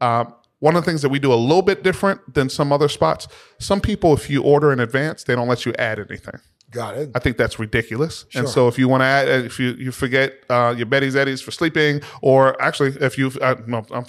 [0.00, 0.34] Um,
[0.64, 3.28] one of the things that we do a little bit different than some other spots.
[3.58, 6.40] Some people, if you order in advance, they don't let you add anything.
[6.70, 7.10] Got it.
[7.14, 8.24] I think that's ridiculous.
[8.30, 8.40] Sure.
[8.40, 11.42] And so if you want to add, if you you forget uh, your Betty's Eddies
[11.42, 14.06] for sleeping, or actually if you uh, no, um,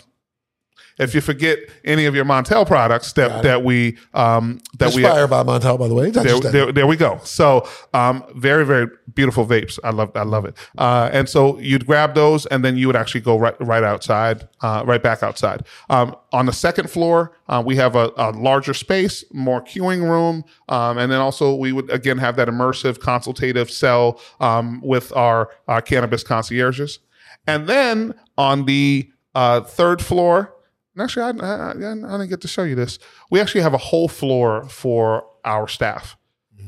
[0.98, 5.28] if you forget any of your Montel products that that we um, that we Inspired
[5.28, 6.10] by Montel, by the way.
[6.10, 7.20] There, there, there we go.
[7.24, 9.78] So, um, very, very beautiful vapes.
[9.84, 10.56] I love, I love it.
[10.78, 14.48] Uh, and so you'd grab those, and then you would actually go right, right outside,
[14.62, 15.66] uh, right back outside.
[15.90, 20.44] Um, on the second floor, uh, we have a, a larger space, more queuing room,
[20.70, 25.50] um, and then also we would again have that immersive consultative cell um, with our,
[25.68, 27.00] our cannabis concierges.
[27.48, 30.55] And then on the uh, third floor,
[31.00, 33.00] actually, I, I, I didn't get to show you this.
[33.30, 36.18] We actually have a whole floor for our staff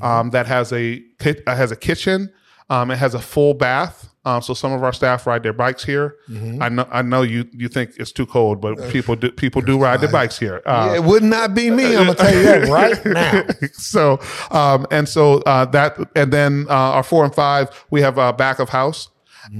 [0.01, 2.31] um, that has a uh, has a kitchen.
[2.69, 4.09] Um, it has a full bath.
[4.25, 6.17] Um, so some of our staff ride their bikes here.
[6.61, 9.79] I know I know you you think it's too cold, but people do, people do
[9.79, 10.61] ride their bikes here.
[10.65, 11.95] Uh, it would not be me.
[11.95, 13.05] I'm gonna tell you that right
[13.61, 13.69] now.
[13.71, 14.19] so
[14.51, 18.33] um, and so uh, that and then uh, our four and five we have a
[18.33, 19.09] back of house,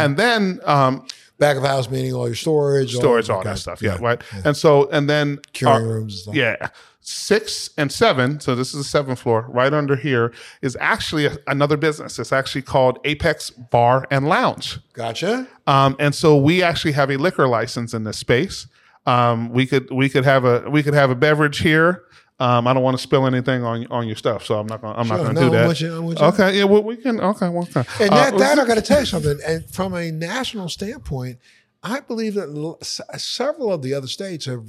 [0.02, 1.08] and then um,
[1.40, 3.50] Back of house meaning all your storage, storage, all okay.
[3.50, 3.82] that stuff.
[3.82, 4.22] Yeah, right.
[4.44, 6.36] And so and then Curing our- rooms and.
[6.36, 6.70] Yeah.
[7.10, 11.38] Six and seven, so this is the seventh floor, right under here, is actually a-
[11.48, 12.20] another business.
[12.20, 14.78] It's actually called Apex Bar and Lounge.
[14.92, 15.48] Gotcha.
[15.68, 18.68] Um, and so we actually have a liquor license in this space.
[19.06, 22.04] Um, we could we could have a we could have a beverage here.
[22.40, 24.98] Um, I don't want to spill anything on on your stuff, so I'm not gonna
[25.00, 25.18] I'm Sure.
[25.18, 25.82] not going to No, do that.
[25.82, 26.26] you.
[26.28, 27.20] Okay, yeah, well, we can.
[27.20, 27.84] Okay, well, okay.
[28.04, 29.40] And Uh, that, that I got to tell you something.
[29.46, 31.40] And from a national standpoint,
[31.82, 32.78] I believe that
[33.18, 34.64] several of the other states have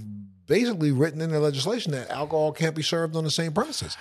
[0.47, 3.97] basically written in their legislation that alcohol can't be served on the same premises.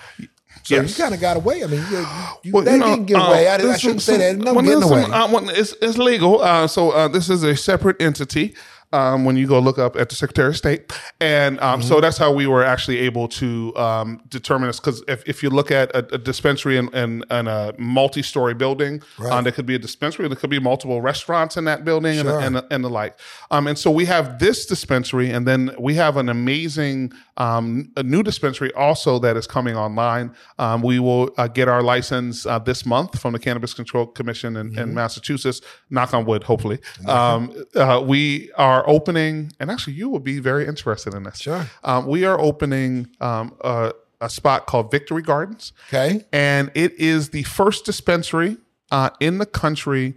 [0.64, 0.96] So Yes.
[0.96, 1.62] you kind of got away.
[1.62, 2.06] I mean, you,
[2.44, 3.48] you, Well, they you know, didn't give uh, away.
[3.48, 4.38] I, I shouldn't some- say that.
[4.38, 5.02] No well, getting away.
[5.02, 6.40] some, uh, well, it's, it's legal.
[6.40, 8.54] Uh, so uh, this is a separate entity.
[8.90, 11.88] Um, when you go look up at the Secretary of State, and um, Mm-hmm.
[11.88, 14.80] so that's how we were actually able to um, determine this.
[14.80, 19.02] Because if, if you look at a, a dispensary in, in, in a multi-story building,
[19.18, 19.30] Right.
[19.30, 22.40] uh, there could be a dispensary, there could be multiple restaurants in that building, Sure.
[22.40, 23.18] and, and, and the like.
[23.50, 28.02] Um, and so we have this dispensary, and then we have an amazing um, a
[28.02, 30.34] new dispensary also that is coming online.
[30.58, 34.56] Um, we will uh, get our license uh, this month from the Cannabis Control Commission
[34.56, 34.78] in, Mm-hmm.
[34.78, 35.60] in Massachusetts.
[35.90, 36.78] Knock on wood, hopefully.
[37.06, 41.38] Um, uh, we are opening, and actually, you will be very interested in this.
[41.40, 41.66] Sure.
[41.84, 46.24] Um, we are opening um, a, a spot called Victory Gardens Okay.
[46.32, 48.56] and it is the first dispensary
[48.90, 50.14] uh, in the country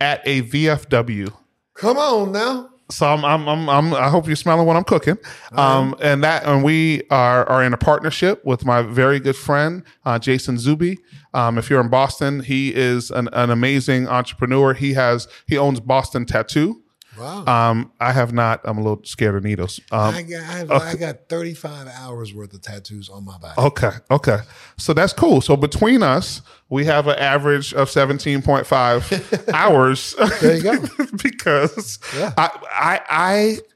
[0.00, 1.32] at a VFW.
[1.74, 2.68] Come on now.
[2.90, 5.16] So I'm, I'm, I'm, I'm I hope you're smelling what I'm cooking.
[5.52, 9.84] Um, and that, and we are, are in a partnership with my very good friend,
[10.04, 10.98] uh, Jason Zuby.
[11.32, 14.74] Um, if you're in Boston, he is an, an amazing entrepreneur.
[14.74, 16.82] He has, he owns Boston Tattoo.
[17.20, 17.44] Wow.
[17.44, 19.78] Um, I have not, I'm a little scared of needles.
[19.92, 23.54] Um, I got, I, have, I got 35 hours worth of tattoos on my body.
[23.58, 23.90] Okay.
[24.10, 24.38] Okay.
[24.78, 25.40] So that's cool.
[25.40, 30.14] So between us, we have an average of 17.5 hours.
[30.40, 31.04] There you go.
[31.22, 32.32] because Yeah.
[32.38, 33.00] I, I,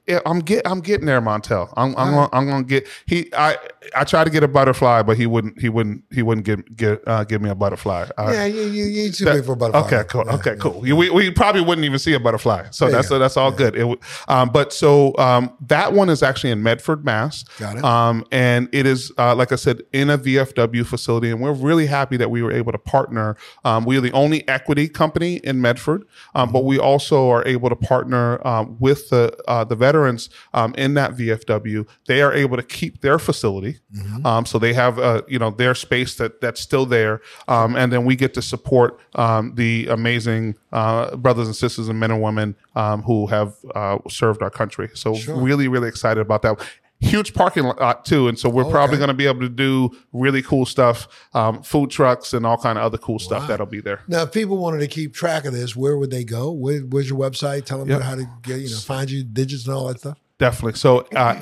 [0.07, 1.73] I, I'm get, I'm getting there, Montel.
[1.79, 2.87] I'm, I'm, gonna, I'm gonna get.
[3.07, 3.57] He, I,
[3.97, 7.03] I tried to get a butterfly, but he wouldn't, he wouldn't, he wouldn't give, get,
[7.09, 8.07] uh, give me a butterfly.
[8.19, 9.81] Uh, Yeah, you you you too big for a butterfly.
[9.87, 10.25] Okay, cool.
[10.27, 10.57] Yeah, okay, yeah.
[10.59, 10.81] cool.
[10.83, 13.19] We, we probably wouldn't even see a butterfly, so There that's go.
[13.19, 13.77] that's all good.
[13.77, 17.43] It, um, but so um, that one is actually in Medford, Mass.
[17.59, 17.85] Got it.
[17.85, 21.87] Um, and it is uh, like I said in a VFW facility, and we're really
[21.87, 23.37] happy that we were able to partner.
[23.65, 26.05] Um, we are the only equity company in Medford,
[26.35, 30.75] um, but we also are able to partner um, with the uh, the veterans um,
[30.77, 31.87] in that VFW.
[32.07, 34.27] They are able to keep their facility, Mm-hmm.
[34.27, 37.93] um, so they have uh, you know their space that that's still there, um, and
[37.93, 42.21] then we get to support um, the amazing uh, brothers and sisters and men and
[42.23, 44.91] women um, who have uh, served our country.
[44.95, 46.59] So really, really excited about that.
[47.01, 50.41] Huge parking lot too, and so we're probably going to be able to do really
[50.43, 54.01] cool stuff, um, food trucks and all kind of other cool stuff that'll be there.
[54.09, 56.51] Now, if people wanted to keep track of this, where would they go?
[56.51, 57.67] Where, where's your website?
[57.67, 58.01] Tell them Yep.
[58.01, 60.19] how to get you know find you digits and all that stuff.
[60.39, 60.79] Definitely.
[60.79, 61.35] So uh,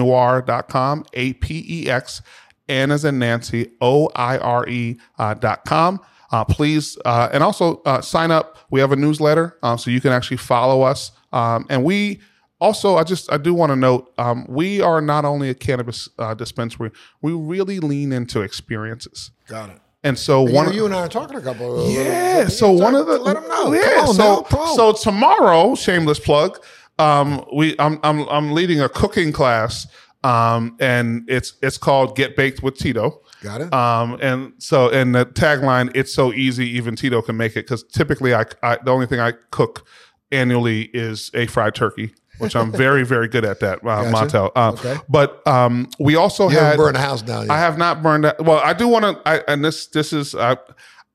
[0.00, 2.22] apexnoire.com, A P E X,
[2.68, 6.00] N as in Nancy, O I R E uh, dot com.
[6.32, 8.58] Uh, please, uh, and also uh, sign up.
[8.70, 11.10] We have a newsletter, um, so you can actually follow us.
[11.32, 12.20] Um, and we
[12.60, 16.08] also, I just, I do want to note, um, we are not only a cannabis
[16.18, 16.90] uh, dispensary,
[17.22, 19.30] we really lean into experiences.
[19.46, 19.78] Got it.
[20.02, 21.84] And so You, one know, of you and I are talking a couple.
[21.84, 22.46] Of, yeah.
[22.48, 23.72] So one of the let them know.
[23.72, 24.06] Yeah.
[24.08, 24.66] On so now.
[24.74, 26.58] So tomorrow, shameless plug.
[26.98, 29.86] Um, we I'm I'm I'm leading a cooking class.
[30.22, 33.22] Um, and it's it's called Get Baked with Tito.
[33.42, 33.72] Got it.
[33.72, 37.64] Um, and so and the tagline, it's so easy, even Tito can make it.
[37.66, 39.86] Because typically, I, I the only thing I cook
[40.30, 42.14] annually is a fried turkey.
[42.40, 44.36] Which I'm very, very good at that, uh, Gotcha.
[44.36, 44.52] Montel.
[44.56, 44.96] Uh, Okay.
[45.08, 47.50] But um, we also you had burned a house down yet.
[47.50, 48.44] I have not burned that.
[48.44, 50.56] Well, I do want to, and this this is, uh,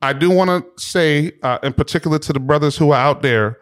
[0.02, 3.60] I do want to say, uh, in particular to the brothers who are out there,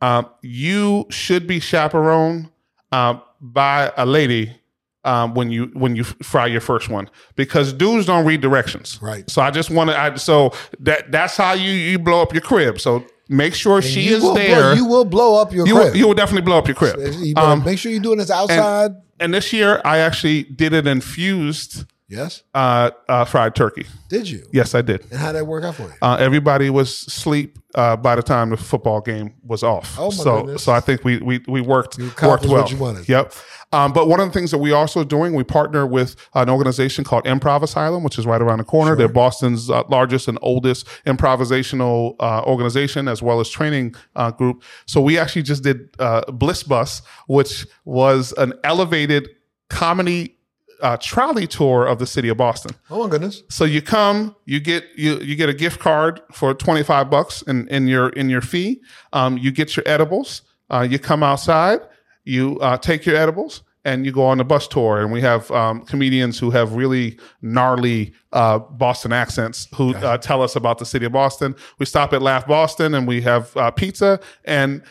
[0.00, 2.50] um, you should be chaperoned
[2.92, 4.56] uh, by a lady
[5.04, 8.98] um, when you when you fry your first one because dudes don't read directions.
[9.00, 9.28] Right.
[9.30, 10.18] So I just want to.
[10.18, 12.78] So that that's how you you blow up your crib.
[12.80, 14.60] So make sure she is there.
[14.60, 15.92] Blow, you will blow up your you crib.
[15.92, 16.96] will, you will definitely blow up your crib.
[17.20, 18.90] You Um, make sure you're doing this outside.
[19.18, 22.42] and this year, I actually did it infused yes.
[22.54, 23.86] uh, uh, fried turkey.
[24.08, 24.46] Did you?
[24.52, 25.02] Yes, I did.
[25.10, 25.94] And how would that work out for you?
[26.02, 29.96] Uh, everybody was asleep uh, by the time the football game was off.
[29.98, 30.64] Oh, my so, goodness.
[30.64, 32.62] so I think we we we worked worked well.
[32.62, 33.08] what you wanted.
[33.08, 33.32] Yep.
[33.72, 37.04] Um, but one of the things that we also doing, we partner with an organization
[37.04, 38.96] called Improv Asylum, which is right around the corner.
[38.96, 44.64] They're Boston's uh, largest and oldest improvisational uh, organization, as well as training uh, group.
[44.86, 49.28] So we actually just did uh, Bliss Bus, which was an elevated
[49.68, 50.36] comedy
[50.82, 52.74] uh, trolley tour of the city of Boston.
[52.90, 53.42] Oh my goodness.
[53.48, 57.42] So you come, you get you you get a gift card for twenty five bucks
[57.42, 58.80] in, in your in your fee.
[59.12, 60.42] Um, you get your edibles.
[60.70, 61.80] Uh, you come outside,
[62.24, 65.00] you uh, take your edibles, and you go on the bus tour.
[65.00, 70.42] And we have um, comedians who have really gnarly uh, Boston accents who uh, tell
[70.42, 71.56] us about the city of Boston.
[71.80, 74.82] We stop at Laugh Boston, and we have uh, pizza and.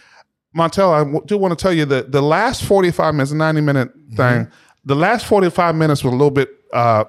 [0.57, 3.61] Montel, I w- do want to tell you that the last 45 minutes, a 90
[3.61, 4.47] minute thing,
[4.85, 7.05] the last 45 minutes was a little bit, uh,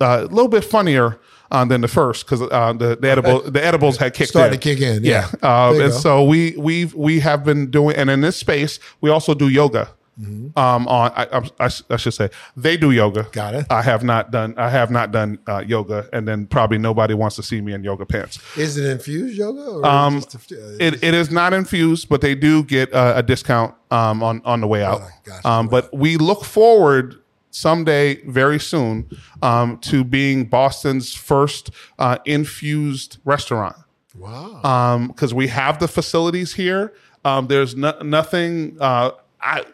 [0.00, 1.18] uh, a little bit funnier
[1.50, 4.60] uh, than the first because uh, the, the, edible, the edibles had kicked Starting in.
[4.60, 5.04] to kick in.
[5.04, 5.28] Yeah.
[5.42, 5.66] Yeah.
[5.66, 5.98] Um, and go.
[5.98, 9.88] so we, we've, we have been doing, and in this space, we also do yoga.
[10.20, 10.56] Mm-hmm.
[10.56, 13.24] Um, on I, I, I should say they do yoga.
[13.32, 13.66] Got it.
[13.68, 14.54] I have not done.
[14.56, 17.82] I have not done uh, yoga, and then probably nobody wants to see me in
[17.82, 18.38] yoga pants.
[18.56, 19.86] Is it infused yoga?
[19.86, 23.74] Um, just uh, It, it is not infused, but they do get uh, a discount
[23.90, 25.02] um, on on the way out.
[25.24, 25.48] gotcha.
[25.48, 27.16] Um, but we look forward
[27.50, 29.08] someday, very soon,
[29.42, 33.76] um, to being Boston's first uh, infused restaurant
[34.16, 35.06] wow.
[35.08, 36.92] because we have the facilities here.
[37.24, 38.76] Um, there's no, nothing.
[38.80, 39.12] Uh,
[39.44, 39.64] I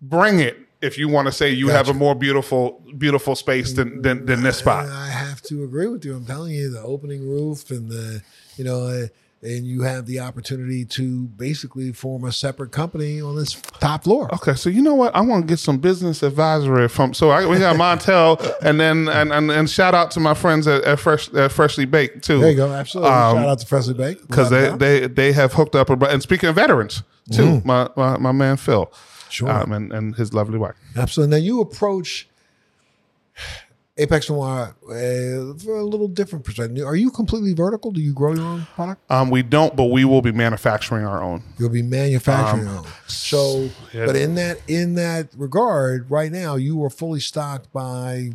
[0.00, 4.00] bring it if you want to say you have a more beautiful beautiful space than
[4.02, 4.86] than, than this spot.
[4.88, 6.14] I have to agree with you.
[6.14, 8.22] I'm telling you, the opening roof and the,
[8.56, 9.06] you know, uh,
[9.40, 14.28] and you have the opportunity to basically form a separate company on this top floor.
[14.34, 15.14] Okay, so you know what?
[15.14, 17.14] I want to get some business advisory from.
[17.14, 20.66] So I, we got Montel, and then and, and and shout out to my friends
[20.66, 22.40] at, at Fresh at Freshly Baked too.
[22.40, 22.72] There you go.
[22.72, 23.12] Absolutely.
[23.12, 24.26] Um, Shout out to Freshly Baked.
[24.26, 25.88] because they, they they have hooked up.
[25.90, 28.92] A, and speaking of veterans too, my, my my man Phil,
[29.28, 29.50] Sure.
[29.50, 30.74] um, and and his lovely wife.
[30.96, 31.38] Absolutely.
[31.38, 32.28] Now you approach
[33.98, 36.86] Apex Noire uh, for a little different perspective.
[36.86, 37.90] Are you completely vertical?
[37.90, 39.02] Do you grow your own product?
[39.10, 41.42] Um, we don't, but we will be manufacturing our own.
[41.58, 42.86] You'll be manufacturing your own.
[43.08, 44.06] So, yeah.
[44.06, 48.30] but in that in that regard, right now you are fully stocked by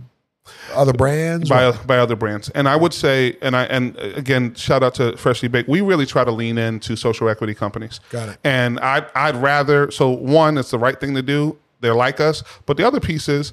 [0.73, 1.47] Other brands?
[1.49, 2.49] by by other brands.
[2.49, 5.69] And I would say, and I and again, shout out to Freshly Baked.
[5.69, 8.01] We really try to lean into social equity companies.
[8.09, 8.37] Got it.
[8.43, 11.57] And I I'd rather so one, it's the right thing to do.
[11.79, 13.51] They're like us, but the other piece is,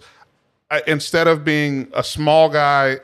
[0.71, 3.01] I, instead of being a small guy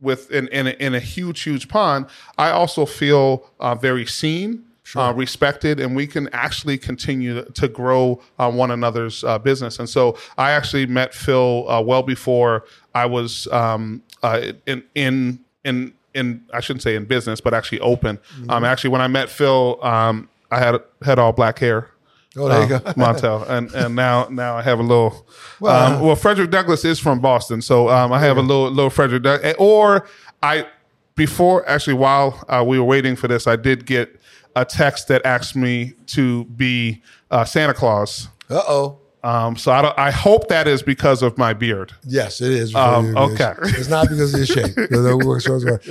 [0.00, 2.06] with in in a, in a huge huge pond,
[2.38, 4.64] I also feel uh, very seen.
[4.96, 9.78] Uh, respected, and we can actually continue to grow uh, one another's uh, business.
[9.78, 15.40] And so, I actually met Phil uh, well before I was um, uh, in in
[15.64, 18.18] in in I shouldn't say in business, but actually open.
[18.50, 21.90] Um, actually, when I met Phil, um, I had had all black hair.
[22.36, 22.92] Oh, there you uh, go.
[22.94, 25.26] Montel, and and now now I have a little.
[25.60, 28.90] Well, um, well, Frederick Douglass is from Boston, so um, I have a little little
[28.90, 29.22] Frederick.
[29.22, 30.08] Doug- Or
[30.42, 30.66] I
[31.14, 34.20] before actually while uh, we were waiting for this, I did get
[34.56, 38.28] a text that asked me to be uh, Santa Claus.
[38.50, 38.98] Uh oh.
[39.22, 41.94] Um, so I don't, I hope that is because of my beard.
[42.04, 42.74] Yes, it is.
[42.74, 43.54] Um, okay.
[43.62, 44.76] It's not because of your shape.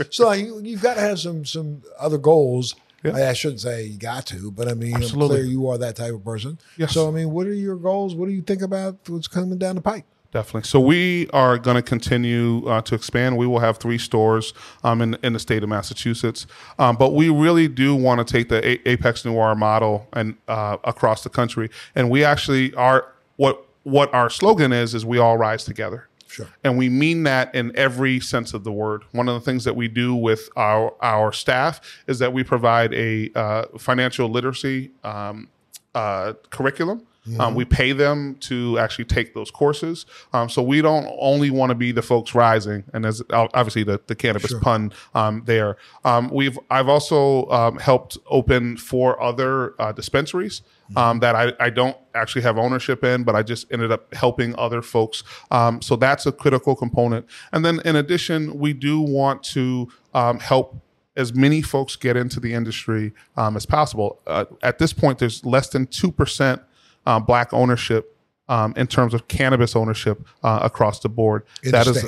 [0.13, 2.75] so you, you've got to have some some other goals.
[3.05, 5.37] I, I shouldn't say you got to, but I mean, I'm Absolutely.
[5.37, 6.59] clear you are that type of person.
[6.77, 6.93] Yes.
[6.93, 8.15] So I mean, what are your goals?
[8.15, 10.05] What do you think about what's coming down the pike?
[10.31, 10.67] Definitely.
[10.67, 13.37] So we are going to continue uh, to expand.
[13.37, 16.47] We will have three stores um, in in the state of Massachusetts,
[16.79, 20.77] um, but we really do want to take the A- Apex Noire model and uh,
[20.83, 21.69] across the country.
[21.93, 26.07] And we actually are what what our slogan is is we all rise together.
[26.33, 26.47] Sure.
[26.63, 29.03] And we mean that in every sense of the word.
[29.11, 32.91] One of the things that we do with our our staff is that we provide
[32.95, 35.47] a uh, financial literacy um,
[35.93, 37.05] uh, curriculum.
[37.39, 40.05] Um, we pay them to actually take those courses.
[40.33, 44.01] Um, so we don't only want to be the folks rising, and as obviously the,
[44.07, 45.77] the cannabis pun um, there.
[46.03, 50.63] Um, we've I've also um, helped open four other uh, dispensaries
[50.95, 54.57] um, that I, I don't actually have ownership in, but I just ended up helping
[54.57, 55.23] other folks.
[55.51, 57.25] Um, so that's a critical component.
[57.51, 60.81] And then in addition, we do want to um, help
[61.15, 64.19] as many folks get into the industry um, as possible.
[64.25, 66.63] Uh, at this point, there's less than 2%
[67.05, 68.17] uh, black ownership
[68.49, 71.43] um, in terms of cannabis ownership uh, across the board.
[71.63, 72.05] In that is,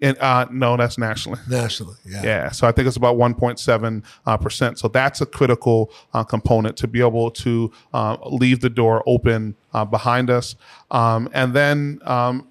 [0.00, 1.40] in, uh, no, that's nationally.
[1.48, 2.22] Nationally, yeah.
[2.22, 4.78] Yeah, so I think it's about 1.7 uh, percent.
[4.78, 9.56] So that's a critical uh, component to be able to uh, leave the door open
[9.72, 10.54] uh, behind us.
[10.90, 12.48] Um, and then, um,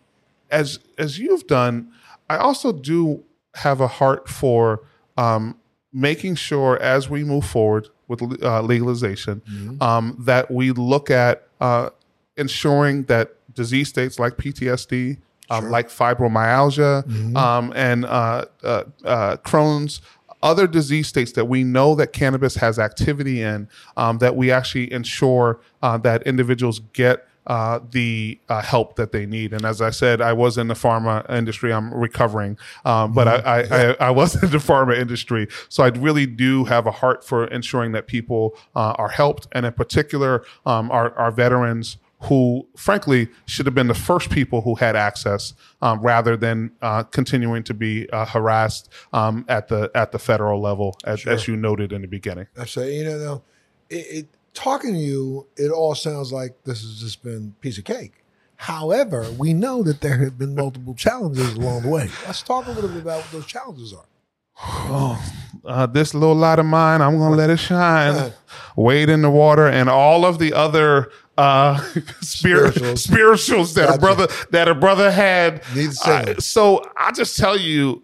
[0.52, 1.92] as as you've done,
[2.30, 3.24] I also do
[3.56, 4.84] have a heart for
[5.18, 5.58] um,
[5.94, 9.42] making sure as we move forward with uh, legalization
[9.82, 11.90] um, that we look at uh,
[12.36, 15.18] ensuring that disease states like PTSD,
[15.50, 20.02] um, like fibromyalgia, um, and uh, uh, uh, Crohn's,
[20.44, 24.92] other disease states that we know that cannabis has activity in, um, that we actually
[24.92, 29.54] ensure uh, that individuals get uh, the uh, help that they need.
[29.54, 31.74] And as I said, I was in the pharma industry.
[31.74, 35.48] I'm recovering, um, but I, I, I, I was in the pharma industry.
[35.70, 39.66] So I really do have a heart for ensuring that people uh, are helped, and
[39.66, 44.76] in particular, um, our, our veterans who frankly should have been the first people who
[44.76, 50.12] had access um, rather than uh, continuing to be uh, harassed um, at the at
[50.12, 53.44] the federal level as, as you noted in the beginning I say, you know, no,
[53.90, 54.28] it, it
[54.58, 58.24] talking to you, it all sounds like this has just been piece of cake.
[58.58, 62.10] However, we know that there have been multiple challenges along the way.
[62.26, 65.20] Let's talk a little bit about what those challenges are.
[65.66, 68.34] uh, this little light of mine i'm gonna let it shine
[68.76, 71.78] wade in the water and all of the other uh
[72.22, 73.04] spirit, Spirituals.
[73.04, 77.38] spirituals that a brother that a brother had Need to say I- so i just
[77.38, 78.02] tell you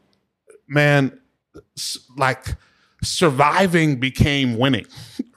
[0.67, 1.19] man
[2.17, 2.45] like
[3.03, 4.85] surviving became winning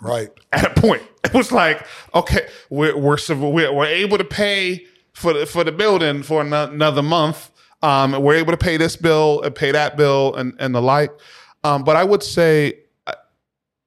[0.00, 0.30] Right.
[0.52, 1.02] at a point.
[1.24, 5.72] It was like, okay, we're we're we're, we're able to pay for the, for the
[5.72, 7.50] building for ano- another month.
[7.82, 11.10] Um, we're able to pay this bill and pay that bill and and the like.
[11.64, 13.14] Um, but I would say uh,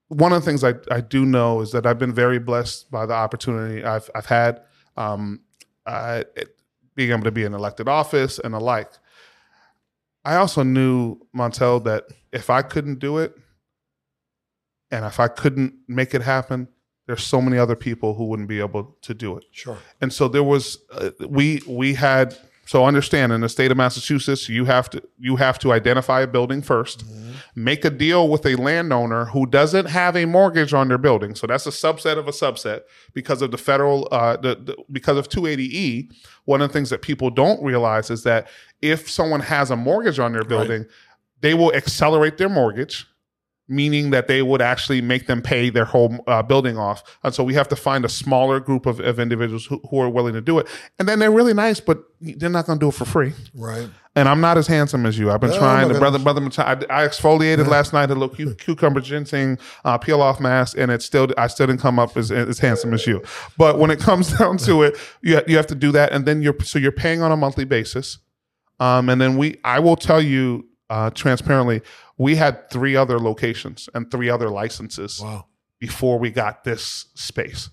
[0.09, 3.05] one of the things I, I do know is that I've been very blessed by
[3.05, 4.61] the opportunity I've I've had,
[4.97, 5.39] um,
[5.85, 6.55] uh, it-
[6.95, 8.89] being able to be in elected office and the like.
[10.25, 12.03] I also knew Montel that
[12.33, 13.37] if I couldn't do it,
[14.91, 16.67] and if I couldn't make it happen,
[17.05, 19.45] there's so many other people who wouldn't be able to do it.
[19.51, 19.77] Sure.
[19.99, 24.47] And so there was uh, we we had so understand in the state of Massachusetts
[24.47, 27.03] you have to you have to identify a building 1st
[27.55, 31.33] make a deal with a landowner who doesn't have a mortgage on their building.
[31.33, 32.81] So that's a subset of a subset
[33.13, 36.11] because of the federal uh, the, the because of 280e.
[36.45, 38.47] One of the things that people don't realize is that
[38.81, 40.85] if someone has a mortgage on their building,
[41.41, 43.07] they will accelerate their mortgage
[43.69, 47.03] meaning that they would actually make them pay their whole uh, building off.
[47.23, 50.09] And so we have to find a smaller group of, of individuals who, who are
[50.09, 50.67] willing to do it.
[50.97, 53.33] And then they're really nice, but they're not going to do it for free.
[53.53, 53.87] Right.
[54.15, 55.31] and I'm not as handsome as you.
[55.31, 56.41] I've been Oh, trying to brother brother.
[56.57, 56.71] I,
[57.03, 61.01] I exfoliated last night, a little cu- cucumber ginseng uh, peel off mask, and it
[61.01, 63.21] still I still didn't come up as, as handsome as you.
[63.57, 66.41] But when it comes down to it, you you have to do that, and then
[66.41, 68.17] you're so you're paying on a monthly basis,
[68.79, 71.81] um, and then we I will tell you uh, transparently,
[72.19, 75.45] we had three other locations and three other licenses Wow.
[75.79, 77.69] before we got this space.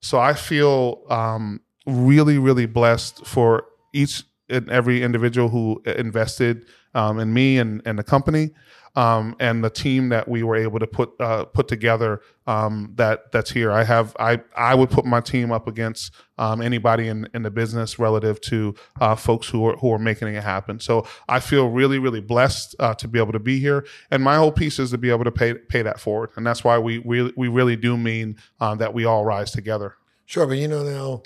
[0.00, 3.64] So I feel um, really, really blessed for
[3.94, 8.50] each and every individual who invested um, in me and, and the company.
[8.94, 13.32] Um, and the team that we were able to put uh, put together um, that
[13.32, 13.72] that's here.
[13.72, 17.50] I have I I would put my team up against um, anybody in, in the
[17.50, 20.78] business relative to uh, folks who are who are making it happen.
[20.78, 23.86] So I feel really really blessed uh, to be able to be here.
[24.10, 26.30] And my whole piece is to be able to pay pay that forward.
[26.36, 29.94] And that's why we we we really do mean um, that we all rise together.
[30.26, 31.22] Sure, but you know now,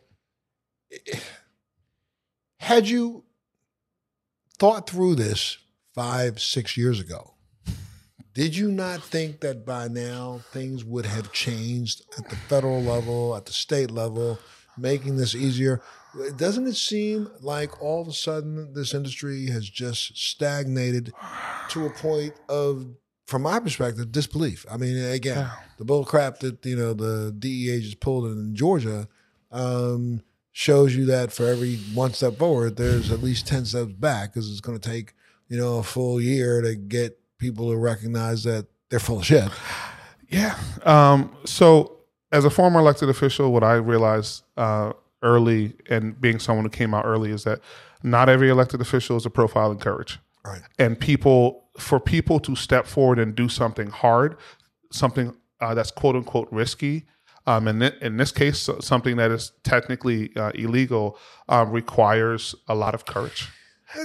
[2.59, 3.25] had you
[4.59, 5.59] thought through this
[5.95, 7.36] five, six years ago,
[8.37, 13.35] did you not think that by now things would have changed at the federal level,
[13.35, 14.39] at the state level,
[14.77, 15.81] making this easier?
[16.37, 21.15] Doesn't it seem like all of a sudden this industry has just stagnated
[21.71, 22.87] to a point of,
[23.25, 24.67] from my perspective, disbelief?
[24.71, 29.09] I mean, again, the bull crap that you know the DEA just pulled in Georgia
[29.51, 30.23] um,
[30.53, 34.51] shows you that for every one step forward, there's at least ten steps back because
[34.51, 35.15] it's going to take
[35.49, 39.51] you know a full year to get people to recognize that they're full of shit.
[40.29, 40.57] Yeah.
[40.85, 41.99] Um, so,
[42.33, 46.95] as a former elected official, what I realized uh, early, and being someone who came
[46.95, 47.61] out early, is that
[48.03, 50.19] not every elected official is a profile in courage.
[50.45, 50.63] Right.
[50.79, 54.37] And people, for people to step forward and do something hard,
[54.93, 57.07] something uh, that's quote unquote risky,
[57.47, 61.19] um, and in, in this case, something that is technically uh, illegal,
[61.49, 63.49] uh, requires a lot of courage.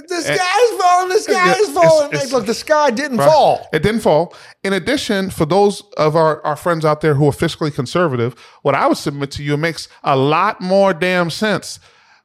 [0.08, 0.32] The sky
[0.64, 1.08] is falling.
[1.10, 2.06] The sky is falling.
[2.08, 3.28] it's- it's- Look, the sky didn't Right.
[3.28, 3.68] fall.
[3.72, 4.34] It didn't fall.
[4.64, 8.74] In addition, for those of our, our friends out there who are fiscally conservative, what
[8.74, 11.78] I would submit to you, it makes a lot more damn sense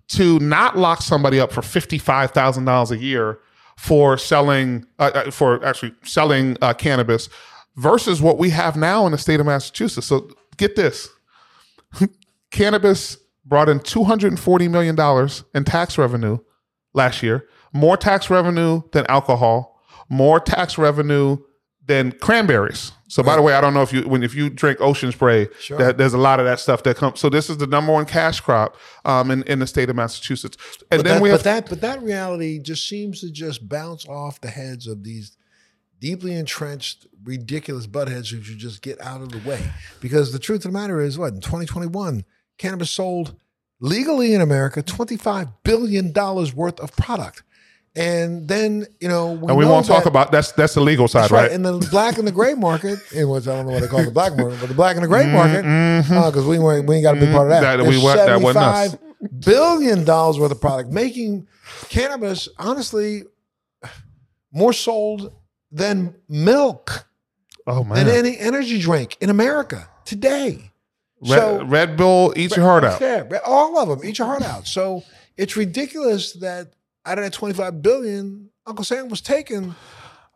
[0.09, 3.39] to not lock somebody up for $55,000 a year
[3.77, 7.29] for selling, uh, uh, for actually selling uh, cannabis
[7.75, 10.07] versus what we have now in the state of Massachusetts.
[10.07, 11.09] So get this
[12.51, 14.97] cannabis brought in $240 million
[15.53, 16.37] in tax revenue
[16.93, 21.37] last year, more tax revenue than alcohol, more tax revenue
[21.85, 22.91] than cranberries.
[23.07, 25.47] So, by the way, I don't know if you when if you drink ocean spray,
[25.61, 25.77] Sure.
[25.77, 27.21] that there's a lot of that stuff that comes.
[27.21, 30.57] So, this is the number one cash crop um, in in the state of Massachusetts.
[30.91, 33.69] And But then that, we but have that but that reality just seems to just
[33.69, 35.37] bounce off the heads of these
[35.99, 39.71] deeply entrenched, ridiculous buttheads who should just get out of the way.
[40.01, 42.23] Because the truth of the matter is, what in 2021,
[42.57, 43.35] cannabis sold
[43.79, 47.43] legally in America 25 billion dollars worth of product,
[47.97, 51.31] and then you know, we and we won't talk about that's that's the legal side,
[51.31, 51.43] right?
[51.43, 51.51] right.
[51.51, 54.03] In the black and the gray market, in which I don't know what they call
[54.05, 55.63] the black market, but the black and the gray market,
[56.07, 57.63] because we weren't, we ain't got a big part of that.
[57.63, 57.83] Mm-hmm.
[57.83, 58.95] That- we wa- that wasn't us.
[58.95, 61.47] $75 billion worth of product, making
[61.89, 63.23] cannabis honestly
[64.51, 65.33] more sold
[65.71, 67.07] than milk,
[67.65, 70.71] oh man, than any energy drink in America today.
[71.19, 73.01] Red, Red Bull, eat your heart out.
[73.01, 74.07] Yeah, all of them.
[74.07, 74.67] Eat your heart out.
[74.67, 75.03] So
[75.35, 76.73] it's ridiculous that
[77.07, 79.73] out of that 25 billion, Uncle Sam was taking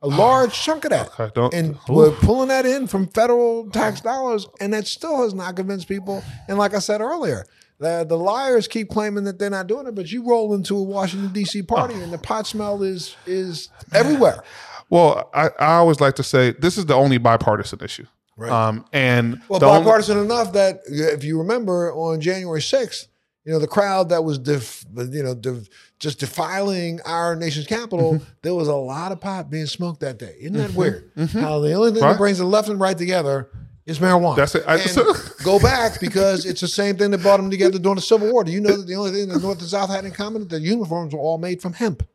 [0.01, 1.93] a large chunk of that Okay, don't- and Ooh.
[1.93, 6.23] we're pulling that in from federal tax dollars, and that still has not convinced people.
[6.47, 7.45] And like I said earlier,
[7.79, 10.83] the, the liars keep claiming that they're not doing it, but you roll into a
[10.83, 11.61] Washington D.C.
[11.75, 14.43] party, and the pot smell is is everywhere.
[14.89, 18.05] Well, I, I always like to say this is the only bipartisan issue.
[18.37, 18.51] Right.
[18.51, 23.07] Um, and Well, the only- bipartisan enough that if you remember on January 6th,
[23.45, 25.67] you know, the crowd that was, def, you know, def,
[25.99, 28.23] just defiling our nation's capital, Mm-hmm.
[28.43, 30.35] there was a lot of pot being smoked that day.
[30.39, 31.11] Isn't that weird?
[31.33, 32.11] How the only thing Right.
[32.11, 33.49] that brings the left and right together
[33.85, 34.35] is marijuana.
[34.35, 34.63] That's it.
[34.67, 34.97] I- And
[35.43, 38.43] go back because it's the same thing that brought them together during the Civil War.
[38.43, 40.47] Do you know that the only thing the North and South had in common?
[40.47, 42.07] Their uniforms were all made from hemp.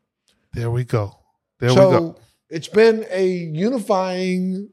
[0.53, 1.19] there we go.
[1.59, 2.13] There so we go.
[2.15, 2.21] So
[2.51, 4.71] it's been a unifying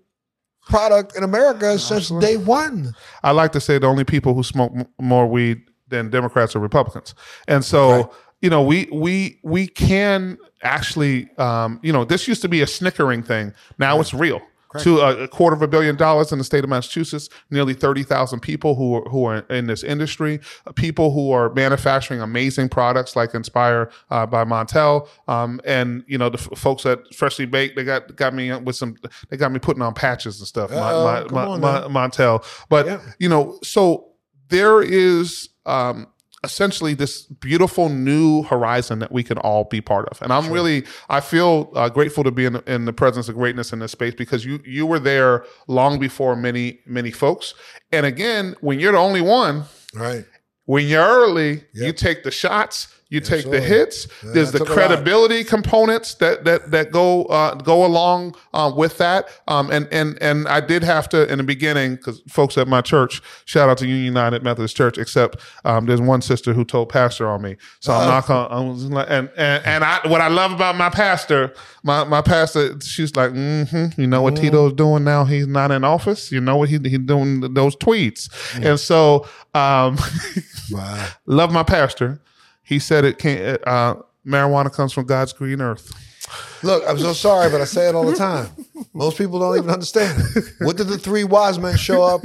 [0.68, 2.94] product in America since day one.
[3.24, 5.62] I like to say the only people who smoke m- more weed
[5.94, 7.16] than Democrats or Republicans,
[7.48, 8.06] and so Right.
[8.42, 12.68] you know we we we can actually um, you know this used to be a
[12.68, 13.54] snickering thing.
[13.78, 14.42] Now it's real.
[14.80, 18.02] To a, a quarter of a billion dollars in the state of Massachusetts, nearly thirty
[18.02, 22.70] thousand people who are, who are in this industry, uh, people who are manufacturing amazing
[22.70, 27.46] products like Inspire uh, by Montel, um, and you know the f- folks at Freshly
[27.46, 28.96] Baked, they got got me with some,
[29.30, 30.72] they got me putting on patches and stuff.
[30.72, 32.08] Uh-oh, my, my, on my.
[32.08, 33.00] Montel, but Yeah.
[33.20, 34.08] you know, so
[34.50, 36.08] there is um,
[36.44, 40.22] essentially this beautiful new horizon that we can all be part of.
[40.22, 43.72] And I'm really, I feel uh, grateful to be in, in the presence of greatness
[43.72, 47.54] in this space because you you were there long before many many folks.
[47.92, 50.26] And again, when you're the only one, Right.
[50.66, 54.08] when you're early, you take the shots, you take the hits.
[54.24, 54.78] Yeah, There's the took a lot.
[54.88, 59.28] credibility components that that that go uh, go along uh, with that.
[59.48, 62.82] Um, and and and I did have to in the beginning because folks at my
[62.82, 64.98] church, shout out to Union United Methodist Church.
[64.98, 68.48] Except um, there's one sister who told pastor on me, so I'm not gonna.
[68.50, 71.54] I was like, and and and I what I love about my pastor,
[71.84, 75.24] my my pastor, she's like, mm-hmm, you know what Tito's doing now?
[75.24, 76.32] He's not in office.
[76.32, 79.28] You know what he he's doing those tweets, and so.
[79.54, 79.98] Um,
[80.72, 81.08] Wow.
[81.28, 82.20] love my pastor.
[82.64, 83.66] He said it can't.
[83.68, 83.96] Uh,
[84.26, 85.92] marijuana comes from God's green earth.
[86.64, 88.48] Look, I'm so sorry, but I say it all the time.
[88.94, 90.24] Most people don't even understand.
[90.60, 92.22] What did the three wise men show up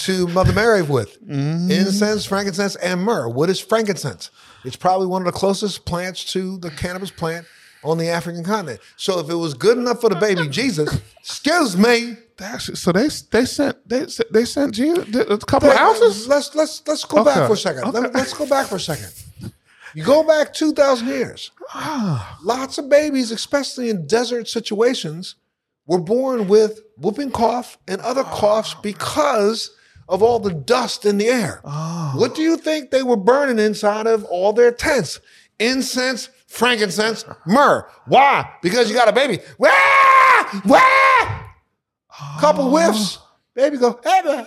[0.00, 1.16] to Mother Mary with?
[1.28, 3.28] Incense, frankincense, and myrrh.
[3.28, 4.30] What is frankincense?
[4.64, 7.46] It's probably one of the closest plants to the cannabis plant
[7.82, 8.80] on the African continent.
[8.96, 13.08] So if it was good enough for the baby Jesus, excuse me, That's, so they
[13.30, 16.28] they sent they they sent Jesus a couple of ounces.
[16.28, 17.30] Let's let's let's go Okay.
[17.34, 17.92] back for a second.
[17.92, 19.10] Let, us go back for a second.
[19.94, 21.50] You go back two thousand years.
[21.74, 22.38] Ah.
[22.42, 25.36] Lots of babies, especially in desert situations,
[25.86, 28.34] were born with whooping cough and other ah.
[28.34, 29.70] coughs because
[30.08, 31.60] of all the dust in the air.
[31.64, 32.14] Ah.
[32.16, 35.20] What do you think they were burning inside of all their tents?
[35.58, 37.88] Incense, frankincense, myrrh.
[38.06, 38.48] Why?
[38.62, 39.40] Because you got a baby.
[39.58, 39.70] Wah!
[40.64, 41.44] Wah!
[42.40, 43.18] Couple whiffs.
[43.58, 44.46] Baby go, hey, boy.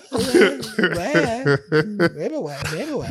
[2.16, 3.06] baby, wah, baby, wah.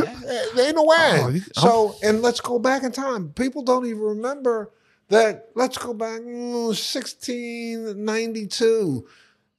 [0.59, 1.21] Ain't no way.
[1.23, 3.35] Oh, so, and let's go back in time.
[3.35, 4.71] People don't even remember
[5.09, 5.51] that.
[5.55, 9.07] Let's go back mm, 1692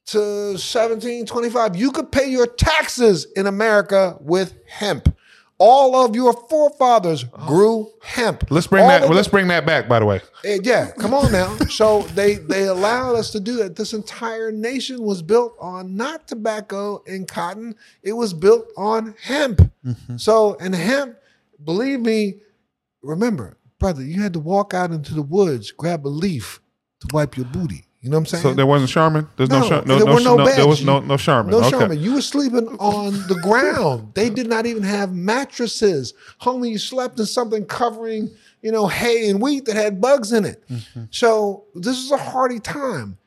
[0.06, 1.76] to 1725.
[1.76, 5.16] You could pay your taxes in America with hemp.
[5.64, 8.50] All of your forefathers grew hemp.
[8.50, 9.02] Let's bring All that.
[9.02, 9.88] Well, the- let's bring that back.
[9.88, 11.56] By the way, Eh, yeah, come on now.
[11.70, 13.76] So they they allowed us to do that.
[13.76, 17.76] This entire nation was built on not tobacco and cotton.
[18.02, 19.70] It was built on hemp.
[20.16, 21.16] So and hemp,
[21.62, 22.40] believe me,
[23.02, 26.60] remember, brother, you had to walk out into the woods, grab a leaf
[27.00, 27.86] to wipe your booty.
[28.02, 28.42] You know what I'm saying?
[28.42, 29.28] so there wasn't Charmin.
[29.36, 31.52] There's no No, Char- no there no, were no no, there was no no Charmin.
[31.52, 31.70] No, okay.
[31.70, 34.12] Sherman, you were sleeping on the ground.
[34.14, 36.12] They did not even have mattresses.
[36.40, 38.28] Homie, you slept in something covering,
[38.60, 40.68] you know, hay and wheat that had bugs in it.
[40.68, 41.04] Mm-hmm.
[41.10, 43.18] So this is a hardy time.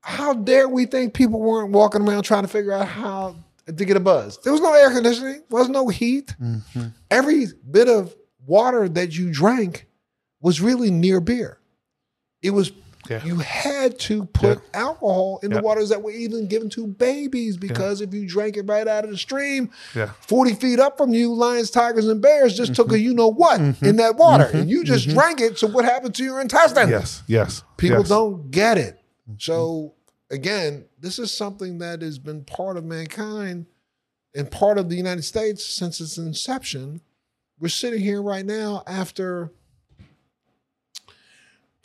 [0.00, 3.96] How dare we think people weren't walking around trying to figure out how to get
[3.96, 4.38] a buzz?
[4.38, 6.34] There was no air conditioning, There was no heat.
[6.42, 6.86] Mm-hmm.
[7.12, 8.14] Every bit of
[8.44, 9.86] water that you drank
[10.40, 11.58] was really near beer.
[12.42, 12.72] It was
[13.08, 13.24] Yeah.
[13.24, 15.58] you had to put alcohol in Yeah.
[15.58, 19.04] the waters that were even given to babies because if you drank it right out
[19.04, 20.10] of the stream, Yeah.
[20.20, 22.94] 40 feet up from you, lions, tigers, and bears just took Mm-hmm.
[22.96, 24.18] a you know what in that mm-hmm.
[24.18, 24.50] water.
[24.52, 24.86] And you mm-hmm.
[24.86, 25.18] just mm-hmm.
[25.18, 25.58] drank it.
[25.58, 26.88] So what happened to your intestine?
[26.88, 27.22] Yes.
[27.26, 27.62] Yes.
[27.76, 28.08] People yes.
[28.08, 29.00] don't get it.
[29.38, 29.94] So
[30.30, 33.66] again, this is something that has been part of mankind
[34.34, 37.00] and part of the United States since its inception.
[37.58, 39.50] We're sitting here right now after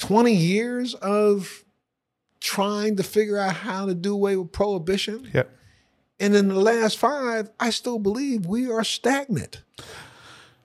[0.02, 1.64] 20 years of
[2.40, 5.30] trying to figure out how to do away with prohibition.
[5.34, 5.44] Yeah.
[6.20, 9.62] And in the last five, I still believe we are stagnant.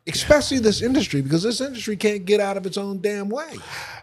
[0.09, 3.57] Especially this industry, because this industry can't get out of its own damn way.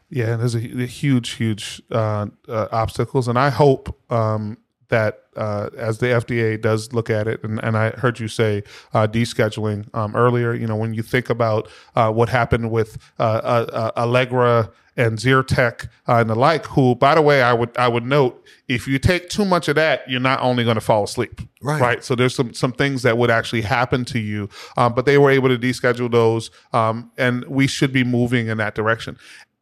[0.10, 4.58] Yeah, and there's a, a huge, huge uh, uh, obstacles, and I hope um,
[4.90, 8.64] that uh, as the FDA does look at it, and, and I heard you say
[8.94, 10.54] uh, descheduling um, earlier.
[10.54, 15.18] You know, when you think about uh, what happened with uh, uh, uh, Allegra and
[15.18, 18.88] Zyrtec uh, and the like, who, by the way, I would I would note if
[18.88, 21.82] you take too much of that, you're not only going to fall asleep, Right.
[21.82, 22.04] right?
[22.04, 25.32] So there's some some things that would actually happen to you, um, but they were
[25.32, 29.18] able to deschedule those, um, and we should be moving in that direction.